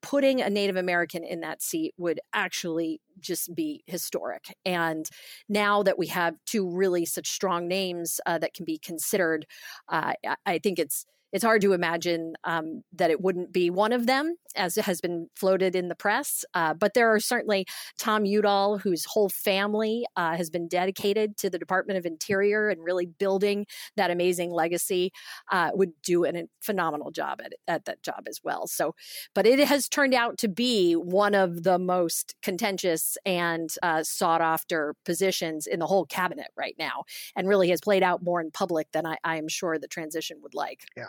[0.00, 4.54] putting a Native American in that seat would actually just be historic.
[4.64, 5.08] And
[5.48, 9.46] now that we have two really such strong names uh, that can be considered,
[9.88, 10.12] uh,
[10.46, 14.36] I think it's it's hard to imagine um, that it wouldn't be one of them,
[14.56, 16.44] as it has been floated in the press.
[16.54, 17.66] Uh, but there are certainly
[17.98, 22.82] Tom Udall, whose whole family uh, has been dedicated to the Department of Interior and
[22.82, 25.10] really building that amazing legacy,
[25.52, 28.66] uh, would do an, a phenomenal job at, at that job as well.
[28.66, 28.94] So,
[29.34, 34.40] but it has turned out to be one of the most contentious and uh, sought
[34.40, 37.04] after positions in the whole cabinet right now,
[37.36, 40.38] and really has played out more in public than I, I am sure the transition
[40.42, 40.84] would like.
[40.96, 41.08] Yeah.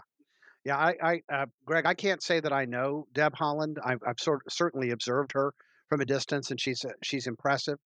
[0.69, 3.77] Yeah, I, I uh, Greg, I can't say that I know Deb Haaland.
[3.84, 5.51] I've, I've sort certainly observed her
[5.89, 7.79] from a distance, and she's uh, she's impressive.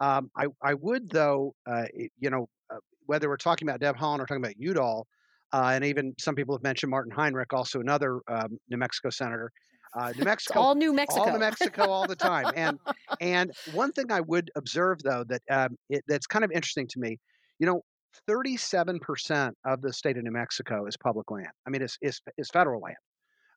[0.00, 1.84] Um, I I would though, uh,
[2.18, 5.06] you know, uh, whether we're talking about Deb Haaland or talking about Udall,
[5.52, 9.52] uh, and even some people have mentioned Martin Heinrich, also another um, New Mexico senator.
[9.94, 12.46] Uh, New Mexico, all New Mexico, all New Mexico, all the time.
[12.56, 12.78] And
[13.20, 17.00] and one thing I would observe though that um, it, that's kind of interesting to
[17.00, 17.18] me,
[17.58, 17.82] you know,
[18.28, 21.48] 37% of the state of New Mexico is public land.
[21.66, 22.96] I mean, it's, it's, it's federal land,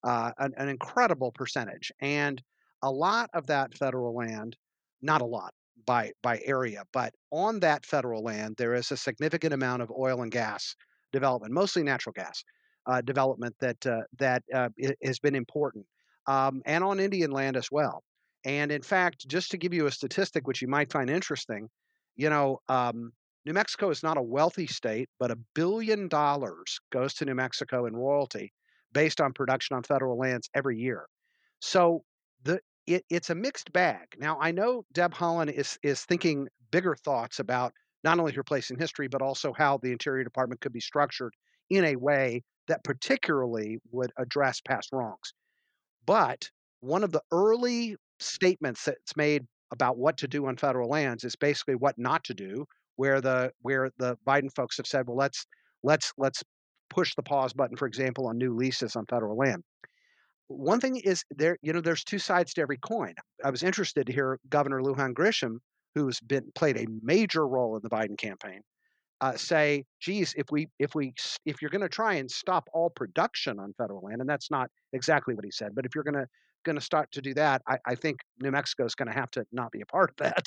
[0.04, 1.92] uh, an, an incredible percentage.
[2.02, 2.42] And
[2.82, 4.56] a lot of that federal land,
[5.02, 5.54] not a lot
[5.86, 10.22] by, by area, but on that federal land, there is a significant amount of oil
[10.22, 10.76] and gas
[11.12, 12.44] development, mostly natural gas
[12.86, 14.70] uh, development that, uh, that uh,
[15.04, 15.86] has been important,
[16.28, 18.04] um, and on Indian land as well.
[18.46, 21.70] And in fact, just to give you a statistic, which you might find interesting,
[22.16, 23.14] you know, um,
[23.46, 27.86] New Mexico is not a wealthy state, but a billion dollars goes to New Mexico
[27.86, 28.54] in royalty
[28.94, 31.06] based on production on federal lands every year.
[31.60, 32.04] So
[32.44, 34.08] the it, it's a mixed bag.
[34.18, 38.70] Now, I know Deb Haaland is is thinking bigger thoughts about not only her place
[38.70, 41.34] in history, but also how the Interior Department could be structured
[41.70, 45.34] in a way that particularly would address past wrongs.
[46.06, 46.50] But
[46.82, 51.36] one of the early statements that's made about what to do on federal lands is
[51.36, 55.46] basically what not to do, where the where the Biden folks have said, well, let's
[55.84, 56.44] let's let's
[56.90, 59.64] push the pause button, for example, on new leases on federal land
[60.48, 63.14] one thing is there, you know, there's two sides to every coin.
[63.44, 65.58] I was interested to hear Governor Lujan Grisham,
[65.96, 68.62] who's been played a major role in the Biden campaign,
[69.22, 71.14] uh, say, "Geez, if we if we
[71.46, 74.70] if you're going to try and stop all production on federal land, and that's not
[74.94, 76.28] exactly what he said, but if you're going to
[76.66, 79.30] going to start to do that, I, I think New Mexico is going to have
[79.32, 80.46] to not be a part of that,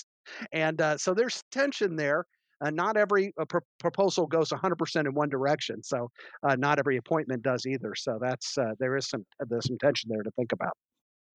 [0.53, 2.25] and uh, so there's tension there.
[2.61, 6.11] Uh, not every uh, pr- proposal goes 100% in one direction, so
[6.43, 7.95] uh, not every appointment does either.
[7.95, 10.77] So that's uh, there is some there's some tension there to think about.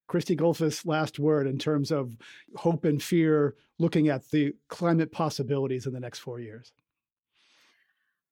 [0.08, 2.18] Christy Goldfuss, last word in terms of
[2.56, 6.74] hope and fear, looking at the climate possibilities in the next four years.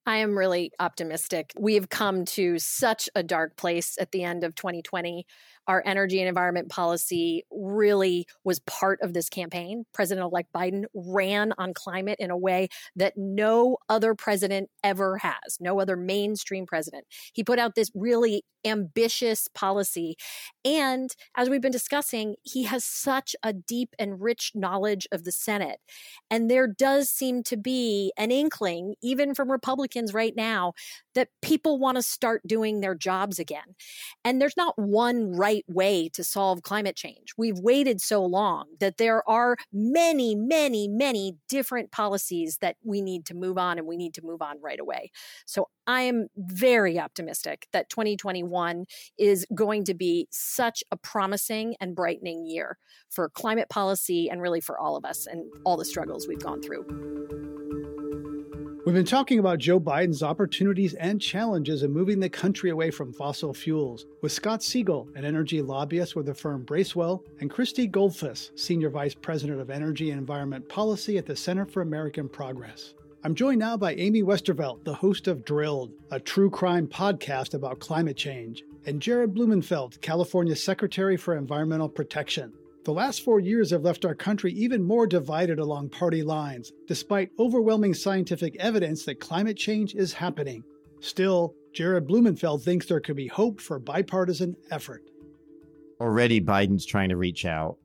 [0.05, 1.53] I am really optimistic.
[1.57, 5.25] We have come to such a dark place at the end of 2020
[5.69, 9.85] our energy and environment policy really was part of this campaign.
[9.93, 15.57] President elect Biden ran on climate in a way that no other president ever has,
[15.59, 17.05] no other mainstream president.
[17.33, 20.15] He put out this really ambitious policy.
[20.65, 25.31] And as we've been discussing, he has such a deep and rich knowledge of the
[25.31, 25.79] Senate.
[26.31, 30.73] And there does seem to be an inkling, even from Republicans right now,
[31.19, 33.75] that people want to start doing their jobs again.
[34.23, 37.33] And there's not one right way to solve climate change.
[37.37, 43.25] We've waited so long that there are many, many, many different policies that we need
[43.25, 45.11] to move on and we need to move on right away.
[45.45, 48.85] So I am very optimistic that 2021
[49.17, 52.77] is going to be such a promising and brightening year
[53.09, 56.61] for climate policy and really for all of us and all the struggles we've gone
[56.61, 57.58] through.
[58.89, 63.13] We've been talking about Joe Biden's opportunities and challenges in moving the country away from
[63.13, 68.49] fossil fuels with Scott Segal, an energy lobbyist with the firm Bracewell, and Christy Goldfuss,
[68.59, 72.95] Senior Vice President of Energy and Environment Policy at the Center for American Progress.
[73.23, 77.79] I'm joined now by Amy Westervelt, the host of Drilled, a true crime podcast about
[77.79, 82.53] climate change, and Jared Blumenfeld, California Secretary for Environmental Protection.
[82.85, 87.31] The last four years have left our country even more divided along party lines, despite
[87.37, 90.63] overwhelming scientific evidence that climate change is happening.
[91.01, 95.03] Still, Jared Blumenfeld thinks there could be hope for bipartisan effort.
[95.99, 97.77] Already, Biden's trying to reach out.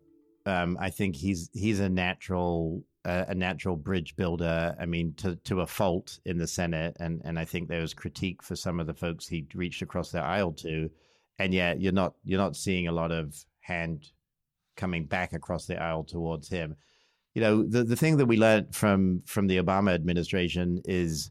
[0.47, 4.77] Um, I think he's he's a natural uh, a natural bridge builder.
[4.79, 7.95] I mean, to to a fault in the Senate, and and I think there was
[7.95, 10.89] critique for some of the folks he reached across the aisle to,
[11.39, 14.11] and yet you're not you're not seeing a lot of hand
[14.77, 16.77] coming back across the aisle towards him.
[17.35, 21.31] You know, the the thing that we learned from from the Obama administration is,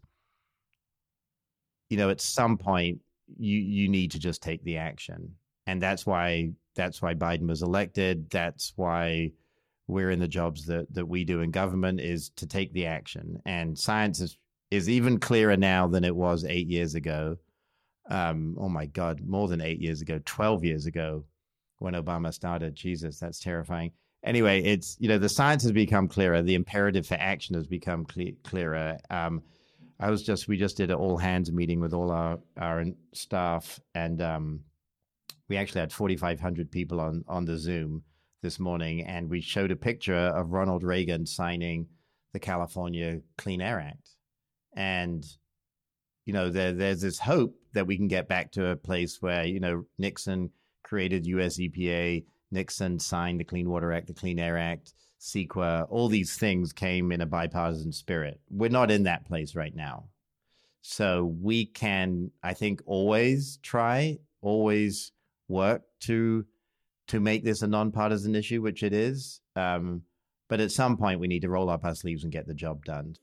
[1.90, 3.00] you know, at some point
[3.38, 7.62] you you need to just take the action, and that's why that's why Biden was
[7.62, 8.30] elected.
[8.30, 9.32] That's why
[9.88, 13.42] we're in the jobs that that we do in government is to take the action.
[13.46, 14.38] And science is
[14.72, 17.38] is even clearer now than it was eight years ago.
[18.10, 21.24] Um, oh my God, more than eight years ago, twelve years ago
[21.80, 22.76] when Obama started.
[22.76, 23.92] Jesus, that's terrifying.
[24.24, 26.42] Anyway, it's you know the science has become clearer.
[26.42, 28.98] The imperative for action has become cle- clearer.
[29.10, 29.44] Um,
[30.00, 33.80] I was just we just did an all hands meeting with all our our staff,
[33.96, 34.62] and um,
[35.50, 38.04] we actually had forty five hundred people on on the Zoom
[38.42, 41.88] this morning, and we showed a picture of Ronald Reagan signing
[42.32, 44.10] the California Clean Air Act,
[44.76, 45.26] and
[46.26, 49.46] you know there there's this hope that we can get back to a place where
[49.46, 50.50] you know Nixon
[50.94, 52.24] created US EPA.
[52.52, 55.88] Nixon signed the Clean Water Act, the Clean Air Act, CEQA.
[55.90, 58.40] All these things came in a bipartisan spirit.
[58.52, 60.10] We're not in that place right now.
[60.82, 65.14] So we can, I think, always try, always
[65.48, 66.46] work to
[67.08, 69.42] to make this a nonpartisan issue, which it is.
[69.56, 70.04] Um,
[70.48, 72.86] but at some point, we need to roll up our sleeves and get the job
[72.86, 73.16] done.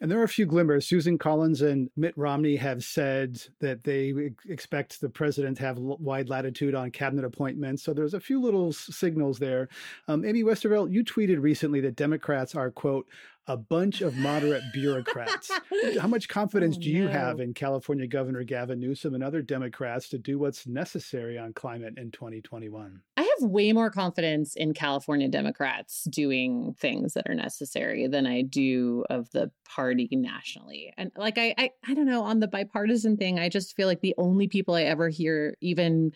[0.00, 0.86] And there are a few glimmers.
[0.86, 6.28] Susan Collins and Mitt Romney have said that they expect the president to have wide
[6.28, 7.82] latitude on cabinet appointments.
[7.82, 9.68] So there's a few little signals there.
[10.06, 13.06] Um, Amy Westervelt, you tweeted recently that Democrats are, quote,
[13.48, 15.50] a bunch of moderate bureaucrats.
[16.00, 17.10] How much confidence oh, do you no.
[17.10, 21.94] have in California Governor Gavin Newsom and other Democrats to do what's necessary on climate
[21.96, 23.00] in 2021?
[23.16, 28.42] I have way more confidence in California Democrats doing things that are necessary than I
[28.42, 30.92] do of the party nationally.
[30.96, 34.00] And like I I, I don't know, on the bipartisan thing, I just feel like
[34.00, 36.12] the only people I ever hear even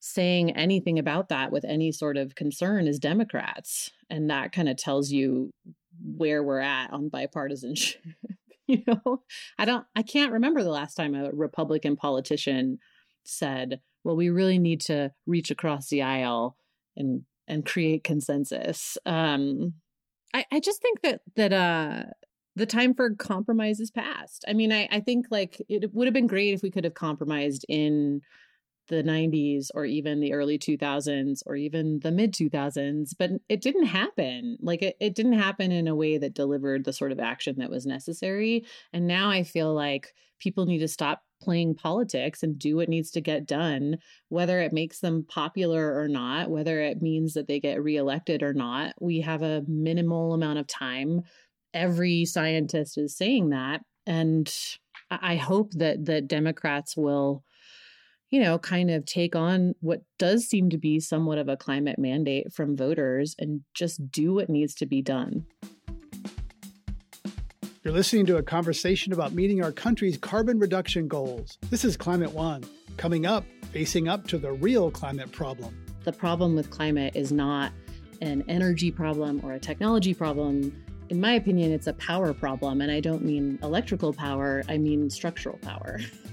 [0.00, 3.90] saying anything about that with any sort of concern is Democrats.
[4.08, 5.52] And that kind of tells you
[6.02, 7.96] where we're at on bipartisanship.
[8.66, 9.22] you know,
[9.58, 12.78] I don't, I can't remember the last time a Republican politician
[13.24, 16.56] said, well, we really need to reach across the aisle
[16.96, 18.96] and and create consensus.
[19.04, 19.74] Um,
[20.32, 22.04] I, I just think that that uh,
[22.56, 24.44] the time for compromise is past.
[24.48, 26.94] I mean, I, I think like it would have been great if we could have
[26.94, 28.22] compromised in
[28.88, 33.86] the 90s or even the early 2000s or even the mid 2000s but it didn't
[33.86, 37.54] happen like it, it didn't happen in a way that delivered the sort of action
[37.58, 42.58] that was necessary and now i feel like people need to stop playing politics and
[42.58, 43.96] do what needs to get done
[44.28, 48.52] whether it makes them popular or not whether it means that they get reelected or
[48.52, 51.22] not we have a minimal amount of time
[51.74, 54.52] every scientist is saying that and
[55.10, 57.44] i hope that that democrats will
[58.30, 61.98] you know, kind of take on what does seem to be somewhat of a climate
[61.98, 65.44] mandate from voters and just do what needs to be done.
[67.82, 71.56] You're listening to a conversation about meeting our country's carbon reduction goals.
[71.70, 72.62] This is Climate One.
[72.98, 75.82] Coming up, facing up to the real climate problem.
[76.04, 77.72] The problem with climate is not
[78.20, 80.84] an energy problem or a technology problem.
[81.08, 82.82] In my opinion, it's a power problem.
[82.82, 86.00] And I don't mean electrical power, I mean structural power.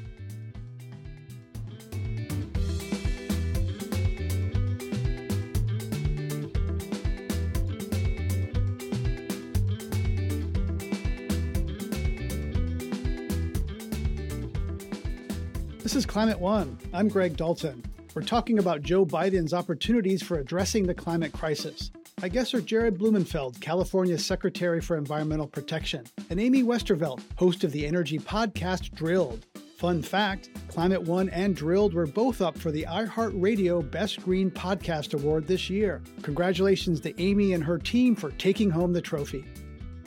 [15.98, 16.78] is Climate One.
[16.94, 17.84] I'm Greg Dalton.
[18.14, 21.90] We're talking about Joe Biden's opportunities for addressing the climate crisis.
[22.22, 27.72] My guests are Jared Blumenfeld, California's Secretary for Environmental Protection, and Amy Westervelt, host of
[27.72, 29.48] the energy podcast Drilled.
[29.78, 35.16] Fun fact Climate One and Drilled were both up for the iHeartRadio Best Green Podcast
[35.16, 36.04] Award this year.
[36.22, 39.46] Congratulations to Amy and her team for taking home the trophy.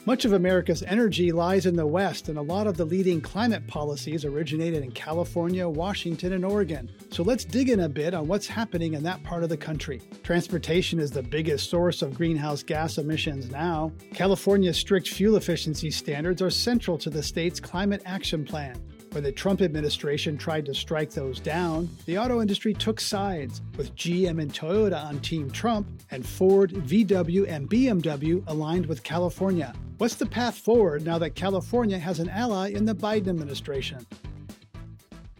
[0.05, 3.67] Much of America's energy lies in the West, and a lot of the leading climate
[3.67, 6.89] policies originated in California, Washington, and Oregon.
[7.11, 10.01] So let's dig in a bit on what's happening in that part of the country.
[10.23, 13.91] Transportation is the biggest source of greenhouse gas emissions now.
[14.11, 18.81] California's strict fuel efficiency standards are central to the state's climate action plan.
[19.11, 23.95] When the Trump administration tried to strike those down, the auto industry took sides, with
[23.95, 29.75] GM and Toyota on Team Trump and Ford, VW, and BMW aligned with California.
[30.01, 34.03] What's the path forward now that California has an ally in the Biden administration?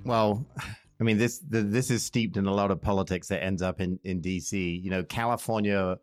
[0.06, 0.46] Well,
[1.00, 3.82] I mean, this the, this is steeped in a lot of politics that ends up
[3.82, 4.84] in, in DC.
[4.84, 5.98] You know, California,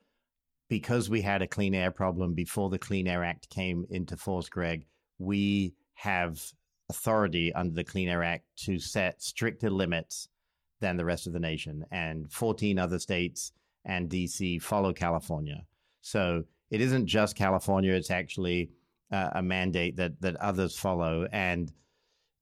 [0.68, 4.48] because we had a clean air problem before the Clean Air Act came into force,
[4.48, 4.86] Greg,
[5.20, 6.44] we have
[6.90, 10.26] authority under the Clean Air Act to set stricter limits
[10.80, 11.84] than the rest of the nation.
[11.92, 13.52] And 14 other states
[13.84, 15.64] and DC follow California.
[16.00, 18.70] So it isn't just California, it's actually
[19.10, 21.26] uh, a mandate that, that others follow.
[21.32, 21.72] And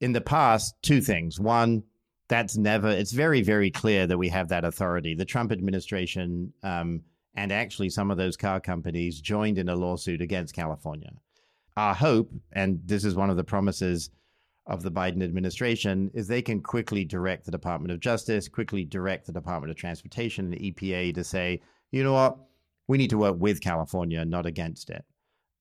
[0.00, 1.40] in the past, two things.
[1.40, 1.84] One,
[2.28, 5.14] that's never, it's very, very clear that we have that authority.
[5.14, 7.02] The Trump administration um,
[7.36, 11.12] and actually some of those car companies joined in a lawsuit against California.
[11.76, 14.10] Our hope, and this is one of the promises
[14.66, 19.26] of the Biden administration is they can quickly direct the Department of Justice, quickly direct
[19.26, 21.60] the Department of Transportation and the EPA to say,
[21.92, 22.38] you know what,
[22.88, 25.04] we need to work with California, not against it.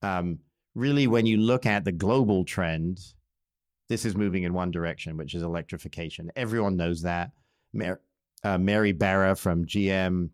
[0.02, 0.40] Um,
[0.76, 3.00] really, when you look at the global trend,
[3.90, 6.32] this is moving in one direction, which is electrification.
[6.36, 7.32] Everyone knows that.
[7.74, 8.02] Mar-
[8.44, 10.30] uh, Mary Barra from GM,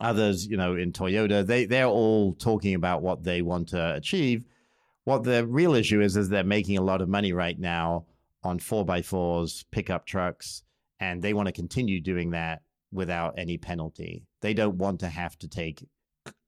[0.00, 4.44] others, you know, in Toyota, they they're all talking about what they want to achieve.
[5.04, 8.06] What the real issue is is they're making a lot of money right now
[8.42, 10.62] on four by fours, pickup trucks,
[10.98, 12.62] and they want to continue doing that
[12.92, 14.26] without any penalty.
[14.40, 15.84] They don't want to have to take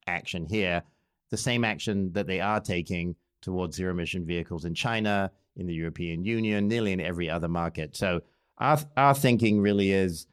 [0.07, 0.83] action here,
[1.31, 5.75] the same action that they are taking towards zero emission vehicles in China, in the
[5.75, 7.97] European Union, nearly in every other market.
[7.97, 8.23] So
[8.59, 10.27] our our thinking really is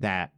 [0.00, 0.32] that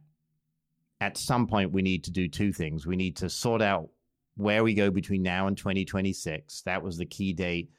[1.01, 2.85] at some point we need to do two things.
[2.85, 3.89] We need to sort out
[4.35, 6.61] where we go between now and 2026.
[6.61, 7.69] That was the key date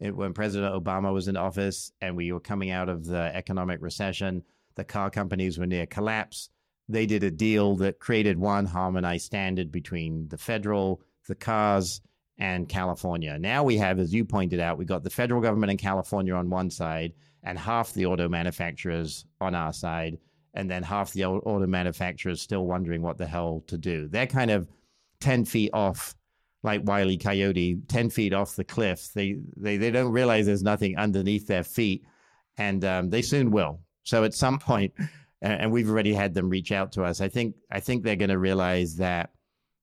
[0.00, 3.82] it, when President Obama was in office and we were coming out of the economic
[3.82, 4.44] recession,
[4.76, 6.50] the car companies were near collapse.
[6.88, 12.00] They did a deal that created one harmonized standard between the federal, the cars,
[12.38, 13.36] and California.
[13.38, 16.48] Now we have, as you pointed out, we've got the federal government in California on
[16.48, 17.12] one side
[17.42, 20.18] and half the auto manufacturers on our side,
[20.54, 24.08] and then half the auto manufacturers still wondering what the hell to do.
[24.08, 24.68] They're kind of
[25.20, 26.14] 10 feet off
[26.62, 27.16] like Wiley.
[27.16, 29.12] Coyote, 10 feet off the cliff.
[29.14, 32.04] They, they, they don't realize there's nothing underneath their feet,
[32.56, 33.80] and um, they soon will.
[34.02, 34.92] So at some point,
[35.42, 37.20] and, we've already had them reach out to us.
[37.20, 39.30] I think I think they're going to realize that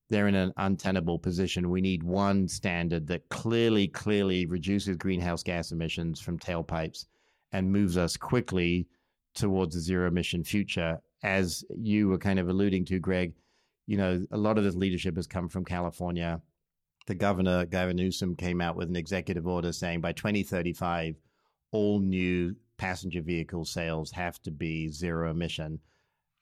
[0.09, 1.69] they're in an untenable position.
[1.69, 7.05] We need one standard that clearly, clearly reduces greenhouse gas emissions from tailpipes
[7.51, 8.87] and moves us quickly
[9.33, 10.99] towards a zero emission future.
[11.23, 13.33] As you were kind of alluding to, Greg,
[13.87, 16.39] you know, a lot of this leadership has come from California.
[17.07, 21.15] The governor, Gavin Newsom, came out with an executive order saying by 2035,
[21.71, 25.79] all new passenger vehicle sales have to be zero emission.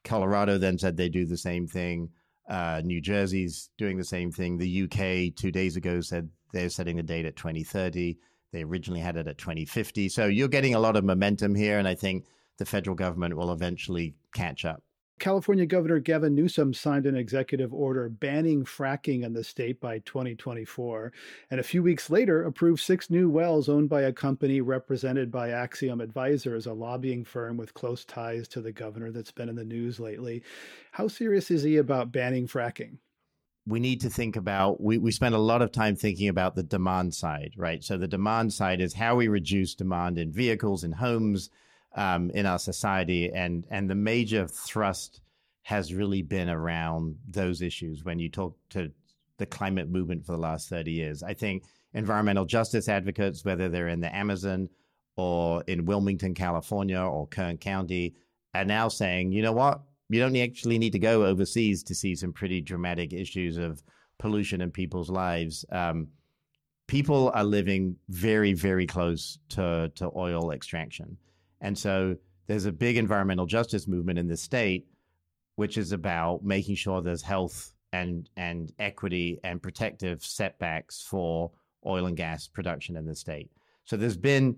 [0.04, 2.10] Colorado then said they do the same thing.
[2.50, 4.58] Uh, New Jersey's doing the same thing.
[4.58, 8.18] The UK two days ago said they're setting the date at 2030.
[8.52, 10.10] They originally had it at 2050.
[10.10, 12.26] So you're getting a lot of momentum here, and I think
[12.58, 14.84] the federal government will eventually catch up.
[15.24, 21.14] California Governor Gavin Newsom signed an executive order banning fracking in the state by 2024,
[21.50, 25.52] and a few weeks later approved six new wells owned by a company represented by
[25.52, 29.64] Axiom Advisors, a lobbying firm with close ties to the governor that's been in the
[29.64, 30.44] news lately.
[30.92, 32.98] How serious is he about banning fracking?
[33.66, 36.64] we need to think about we, we spend a lot of time thinking about the
[36.64, 40.92] demand side right so the demand side is how we reduce demand in vehicles in
[40.92, 41.50] homes
[41.96, 45.22] um, in our society, and and the major thrust
[45.64, 48.04] has really been around those issues.
[48.04, 48.92] When you talk to
[49.38, 51.64] the climate movement for the last thirty years, I think
[51.94, 54.70] environmental justice advocates, whether they're in the Amazon
[55.16, 58.16] or in Wilmington, California, or Kern County,
[58.56, 62.16] are now saying, you know what, you don't actually need to go overseas to see
[62.16, 63.84] some pretty dramatic issues of
[64.18, 65.66] pollution in people's lives.
[65.72, 66.08] Um,
[66.88, 71.18] people are living very, very close to, to oil extraction.
[71.64, 74.86] And so there's a big environmental justice movement in the state,
[75.56, 81.52] which is about making sure there's health and and equity and protective setbacks for
[81.86, 83.50] oil and gas production in the state.
[83.86, 84.58] So there's been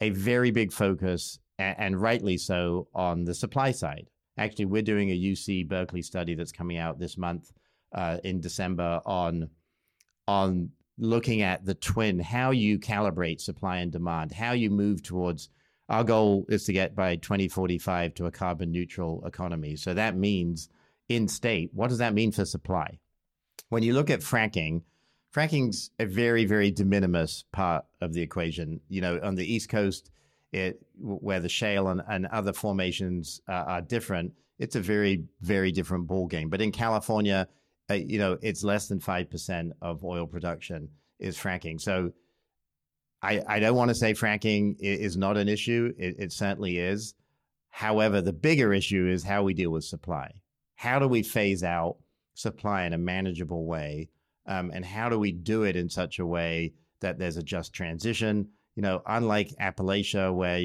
[0.00, 4.08] a very big focus, and, and rightly so, on the supply side.
[4.38, 7.52] Actually, we're doing a UC Berkeley study that's coming out this month
[7.92, 9.48] uh, in December on
[10.28, 15.48] on looking at the twin, how you calibrate supply and demand, how you move towards
[15.88, 19.76] our goal is to get by 2045 to a carbon neutral economy.
[19.76, 20.68] So that means
[21.08, 22.98] in state, what does that mean for supply?
[23.68, 24.82] When you look at fracking,
[25.34, 28.80] fracking's a very, very de minimis part of the equation.
[28.88, 30.10] You know, on the East Coast,
[30.52, 35.72] it, where the shale and, and other formations uh, are different, it's a very, very
[35.72, 36.48] different ball game.
[36.48, 37.48] But in California,
[37.90, 41.80] uh, you know, it's less than 5% of oil production is fracking.
[41.80, 42.12] So
[43.24, 45.94] I, I don't want to say fracking is not an issue.
[45.98, 47.14] It, it certainly is.
[47.70, 50.30] However, the bigger issue is how we deal with supply.
[50.76, 51.96] How do we phase out
[52.34, 54.10] supply in a manageable way?
[54.46, 57.72] Um, and how do we do it in such a way that there's a just
[57.72, 58.48] transition?
[58.76, 60.58] You know, unlike Appalachia, where,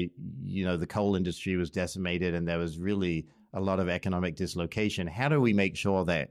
[0.44, 4.36] you know, the coal industry was decimated and there was really a lot of economic
[4.36, 6.30] dislocation, how do we make sure that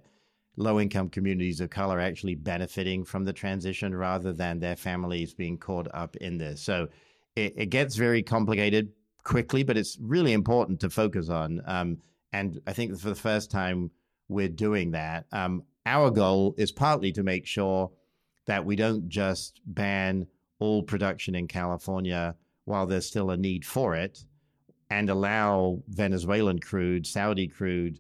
[0.60, 5.58] low income communities of color actually benefiting from the transition rather than their families being
[5.58, 6.62] caught up in this.
[6.62, 6.90] So
[7.36, 8.92] it, it gets very complicated
[9.24, 11.62] quickly, but it's really important to focus on.
[11.66, 11.98] Um,
[12.34, 13.90] and I think for the first time,
[14.28, 15.26] we're doing that.
[15.32, 17.90] Um, our goal is partly to make sure
[18.46, 20.28] that we don't just ban
[20.60, 22.36] all production in California
[22.66, 24.26] while there's still a need for it
[24.90, 28.00] and allow Venezuelan crude, Saudi crude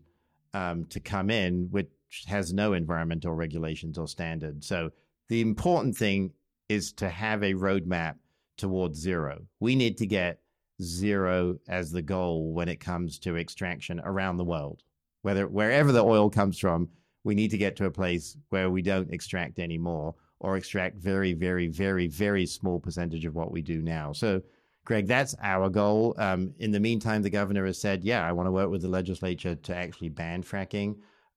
[0.53, 1.89] um, to come in, which
[2.27, 4.67] has no environmental regulations or standards.
[4.67, 4.89] So
[5.27, 6.31] the important thing
[6.67, 8.15] is to have a roadmap
[8.57, 9.41] towards zero.
[9.59, 10.39] We need to get
[10.81, 14.83] zero as the goal when it comes to extraction around the world.
[15.21, 16.89] Whether wherever the oil comes from,
[17.23, 21.33] we need to get to a place where we don't extract anymore or extract very,
[21.33, 24.13] very, very, very small percentage of what we do now.
[24.13, 24.41] So,
[24.85, 26.15] Greg, that's our goal.
[26.17, 28.87] Um, in the meantime, the governor has said, yeah, I want to work with the
[28.87, 30.95] legislature to actually ban fracking.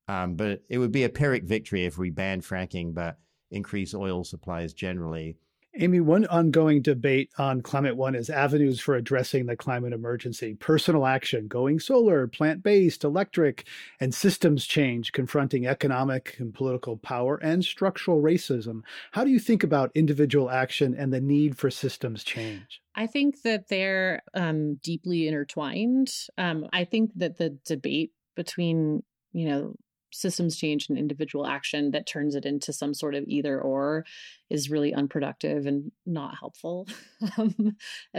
[0.09, 3.19] Um, but it would be a Pyrrhic victory if we banned fracking but
[3.51, 5.37] increase oil supplies generally.
[5.75, 10.53] Amy, one ongoing debate on Climate One is avenues for addressing the climate emergency.
[10.55, 13.67] Personal action, going solar, plant based, electric,
[13.99, 18.83] and systems change, confronting economic and political power and structural racism.
[19.13, 22.83] How do you think about individual action and the need for systems change?
[22.95, 26.13] I think that they're um, deeply intertwined.
[26.37, 29.77] Um, I think that the debate between, you know,
[30.13, 34.05] systems change and individual action that turns it into some sort of either or
[34.51, 36.87] is really unproductive and not helpful.
[37.39, 37.77] um,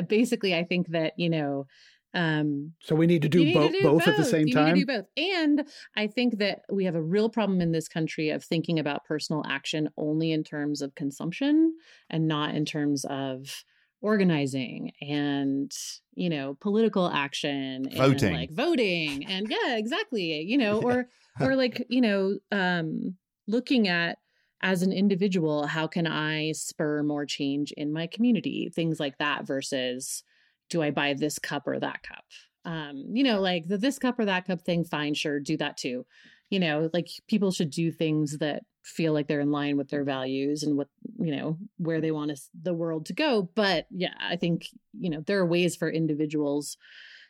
[0.07, 1.67] basically, I think that, you know,
[2.15, 4.53] um, so we need to do, bo- to do both, both, at the same you
[4.53, 4.75] time.
[4.75, 5.67] do both, and
[5.97, 9.43] I think that we have a real problem in this country of thinking about personal
[9.47, 11.73] action only in terms of consumption
[12.11, 13.63] and not in terms of
[14.03, 15.73] organizing and
[16.13, 18.27] you know political action voting.
[18.27, 21.07] and like voting and yeah exactly you know or
[21.39, 23.15] or like you know um
[23.47, 24.17] looking at
[24.61, 28.71] as an individual how can i spur more change in my community?
[28.73, 30.23] Things like that versus
[30.69, 32.23] do i buy this cup or that cup?
[32.65, 35.77] Um you know like the this cup or that cup thing fine sure do that
[35.77, 36.05] too.
[36.49, 40.03] You know like people should do things that feel like they're in line with their
[40.03, 43.49] values and what you know where they want us, the world to go.
[43.55, 44.67] But yeah i think
[44.97, 46.77] you know there are ways for individuals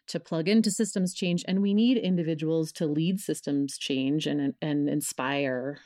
[0.07, 4.89] to plug into systems change and we need individuals to lead systems change and and
[4.89, 5.79] inspire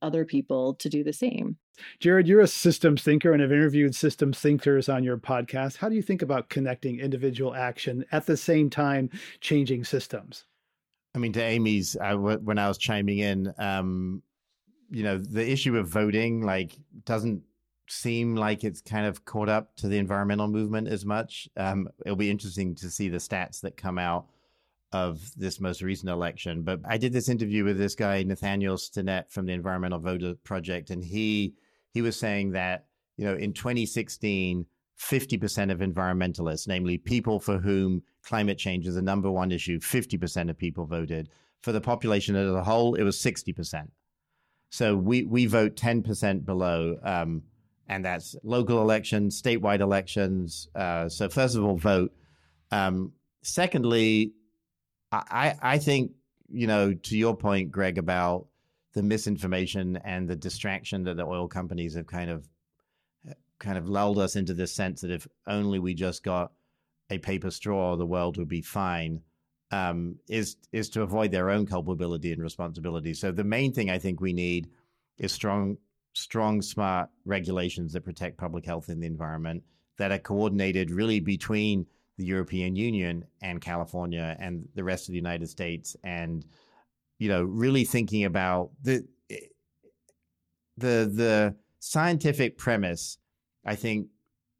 [0.00, 1.56] other people to do the same
[2.00, 5.76] Jared, you're a systems thinker and have interviewed systems thinkers on your podcast.
[5.76, 9.10] How do you think about connecting individual action at the same time
[9.40, 10.44] changing systems?
[11.14, 14.22] I mean, to Amy's, I, when I was chiming in, um,
[14.90, 17.42] you know, the issue of voting like doesn't
[17.88, 21.48] seem like it's kind of caught up to the environmental movement as much.
[21.56, 24.26] Um, it'll be interesting to see the stats that come out
[24.92, 26.62] of this most recent election.
[26.62, 30.90] But I did this interview with this guy Nathaniel Stinnett from the Environmental Voter Project,
[30.90, 31.54] and he
[31.92, 34.66] he was saying that you know in 2016,
[34.98, 40.50] 50% of environmentalists, namely people for whom climate change is the number one issue, 50%
[40.50, 41.28] of people voted.
[41.62, 43.88] For the population as a whole, it was 60%.
[44.70, 46.96] So we we vote 10% below.
[47.02, 47.42] Um,
[47.92, 50.66] and that's local elections, statewide elections.
[50.74, 52.10] Uh, so first of all, vote.
[52.70, 53.12] Um,
[53.42, 54.32] secondly,
[55.12, 56.12] I, I think,
[56.48, 58.46] you know, to your point, Greg, about
[58.94, 62.48] the misinformation and the distraction that the oil companies have kind of
[63.58, 66.50] kind of lulled us into this sense that if only we just got
[67.10, 69.20] a paper straw, the world would be fine.
[69.70, 73.12] Um, is is to avoid their own culpability and responsibility.
[73.12, 74.68] So the main thing I think we need
[75.18, 75.76] is strong,
[76.12, 79.62] strong, smart regulations that protect public health and the environment
[79.98, 81.86] that are coordinated really between
[82.18, 86.44] the European Union and California and the rest of the United States, and
[87.18, 89.06] you know, really thinking about the
[90.76, 93.18] the the scientific premise.
[93.64, 94.08] I think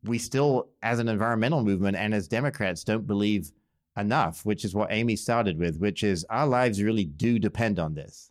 [0.05, 3.53] we still, as an environmental movement and as Democrats, don't believe
[3.97, 7.95] enough, which is what Amy started with, which is our lives really do depend on
[7.95, 8.31] this.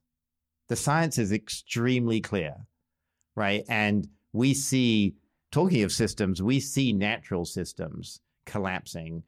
[0.67, 2.55] The science is extremely clear,
[3.35, 3.63] right?
[3.67, 5.15] And we see,
[5.51, 9.23] talking of systems, we see natural systems collapsing.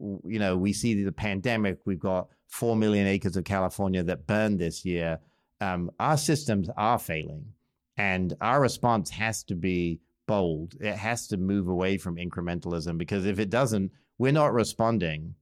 [0.00, 1.78] You know, we see the pandemic.
[1.84, 5.18] We've got 4 million acres of California that burned this year.
[5.60, 7.52] Um, our systems are failing.
[7.96, 10.74] And our response has to be bold.
[10.80, 15.34] It has to move away from incrementalism because if it doesn't, we're not responding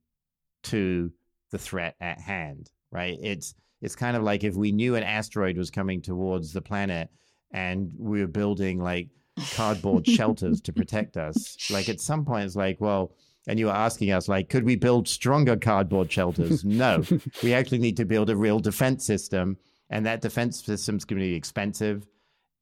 [0.64, 1.12] to
[1.50, 3.18] the threat at hand, right?
[3.22, 7.10] It's it's kind of like if we knew an asteroid was coming towards the planet
[7.52, 9.08] and we were building like
[9.52, 11.56] cardboard shelters to protect us.
[11.70, 13.12] Like at some point it's like, well,
[13.48, 16.64] and you were asking us like, could we build stronger cardboard shelters?
[16.64, 17.04] No.
[17.42, 19.56] we actually need to build a real defense system.
[19.88, 22.06] And that defense system is going to be expensive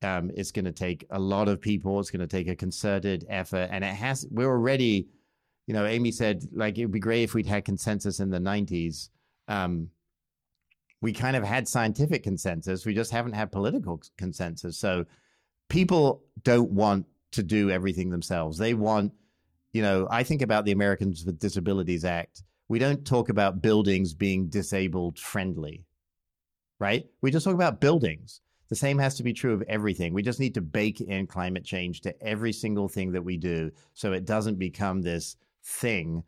[0.05, 1.99] um, it's going to take a lot of people.
[1.99, 4.25] It's going to take a concerted effort, and it has.
[4.29, 5.07] We're already,
[5.67, 8.39] you know, Amy said like it would be great if we'd had consensus in the
[8.39, 9.09] '90s.
[9.47, 9.89] Um,
[11.01, 12.85] we kind of had scientific consensus.
[12.85, 14.77] We just haven't had political consensus.
[14.77, 15.05] So
[15.69, 18.57] people don't want to do everything themselves.
[18.57, 19.13] They want,
[19.73, 22.43] you know, I think about the Americans with Disabilities Act.
[22.67, 25.85] We don't talk about buildings being disabled friendly,
[26.79, 27.05] right?
[27.21, 28.41] We just talk about buildings.
[28.69, 30.13] The same has to be true of everything.
[30.13, 33.71] We just need to bake in climate change to every single thing that we do
[33.93, 36.23] so it doesn't become this thing,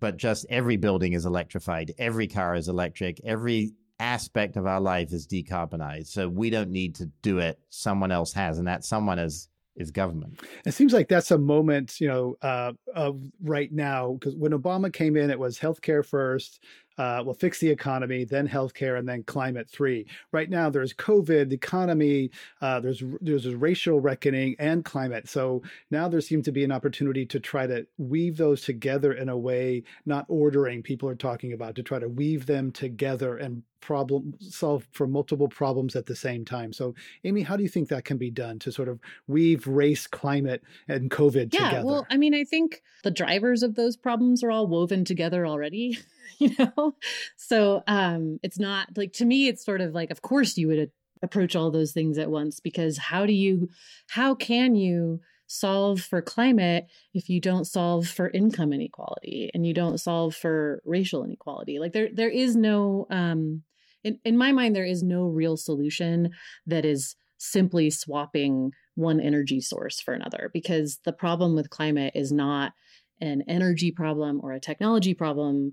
[0.00, 5.12] but just every building is electrified, every car is electric, every aspect of our life
[5.12, 6.08] is decarbonized.
[6.08, 7.58] So we don't need to do it.
[7.70, 10.38] Someone else has, and that someone is is government.
[10.66, 14.92] It seems like that's a moment, you know, uh, of right now because when Obama
[14.92, 16.62] came in, it was healthcare first,
[16.98, 20.06] uh, we'll fix the economy, then healthcare, and then climate three.
[20.32, 22.30] Right now, there's COVID, the economy,
[22.60, 25.28] uh, there's there's a racial reckoning, and climate.
[25.28, 29.28] So now there seems to be an opportunity to try to weave those together in
[29.28, 30.82] a way, not ordering.
[30.82, 35.48] People are talking about to try to weave them together and problem solve for multiple
[35.48, 36.72] problems at the same time.
[36.72, 40.06] So, Amy, how do you think that can be done to sort of weave race,
[40.06, 41.86] climate, and COVID yeah, together?
[41.86, 45.98] well, I mean, I think the drivers of those problems are all woven together already.
[46.38, 46.94] you know?
[47.36, 50.90] So um it's not like to me it's sort of like of course you would
[51.22, 53.68] approach all those things at once because how do you
[54.08, 59.74] how can you solve for climate if you don't solve for income inequality and you
[59.74, 61.78] don't solve for racial inequality?
[61.78, 63.62] Like there there is no um
[64.04, 66.30] in, in my mind there is no real solution
[66.66, 72.30] that is simply swapping one energy source for another because the problem with climate is
[72.30, 72.72] not
[73.20, 75.72] an energy problem or a technology problem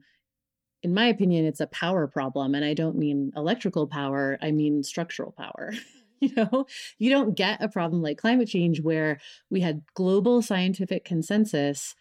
[0.84, 4.84] in my opinion it's a power problem and i don't mean electrical power i mean
[4.84, 5.72] structural power
[6.20, 6.66] you know
[6.98, 9.20] you don't get a problem like climate change where
[9.50, 11.96] we had global scientific consensus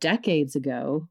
[0.00, 1.08] decades ago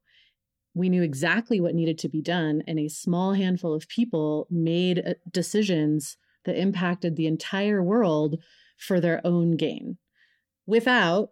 [0.74, 5.00] we knew exactly what needed to be done and a small handful of people made
[5.00, 8.38] uh, decisions that impacted the entire world
[8.78, 9.98] for their own gain
[10.68, 11.30] without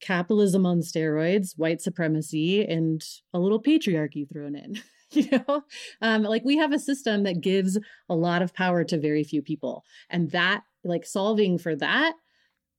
[0.00, 3.02] capitalism on steroids, white supremacy, and
[3.32, 4.80] a little patriarchy thrown in.
[5.10, 5.62] you know,
[6.02, 7.78] um, like we have a system that gives
[8.08, 9.84] a lot of power to very few people.
[10.10, 12.14] And that, like, solving for that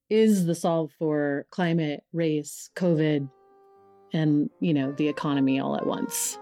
[0.10, 3.30] is the solve for climate, race, COVID,
[4.14, 6.38] and, you know, the economy all at once.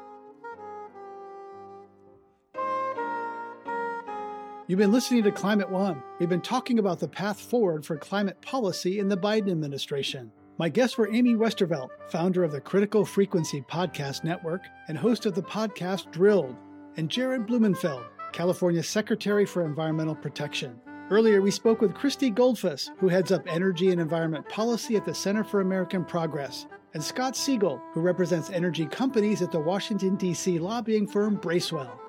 [4.67, 6.01] You've been listening to Climate One.
[6.19, 10.31] We've been talking about the path forward for climate policy in the Biden administration.
[10.58, 15.36] My guests were Amy Westervelt, founder of the Critical Frequency Podcast Network and host of
[15.36, 16.56] the podcast Drilled,
[16.95, 20.80] and Jared Blumenfeld, California Secretary for Environmental Protection.
[21.10, 25.14] Earlier, we spoke with Christy Goldfuss, who heads up energy and environment policy at the
[25.14, 30.58] Center for American Progress, and Scott Segal, who represents energy companies at the Washington, D.C.
[30.58, 31.99] lobbying firm Bracewell.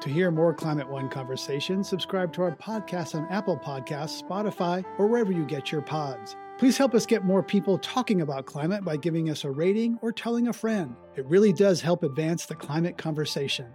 [0.00, 5.08] To hear more Climate One conversations, subscribe to our podcast on Apple Podcasts, Spotify, or
[5.08, 6.36] wherever you get your pods.
[6.58, 10.12] Please help us get more people talking about climate by giving us a rating or
[10.12, 10.94] telling a friend.
[11.16, 13.74] It really does help advance the climate conversation.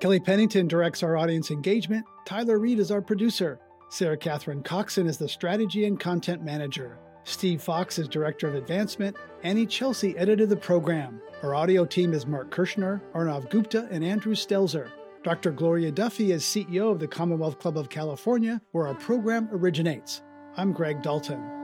[0.00, 2.06] Kelly Pennington directs our audience engagement.
[2.24, 3.58] Tyler Reed is our producer.
[3.90, 6.98] Sarah Catherine Coxon is the strategy and content manager.
[7.24, 9.16] Steve Fox is director of advancement.
[9.42, 11.20] Annie Chelsea edited the program.
[11.42, 14.90] Our audio team is Mark Kirschner, Arnav Gupta, and Andrew Stelzer.
[15.24, 15.50] Dr.
[15.50, 20.22] Gloria Duffy is CEO of the Commonwealth Club of California, where our program originates.
[20.58, 21.57] I'm Greg Dalton.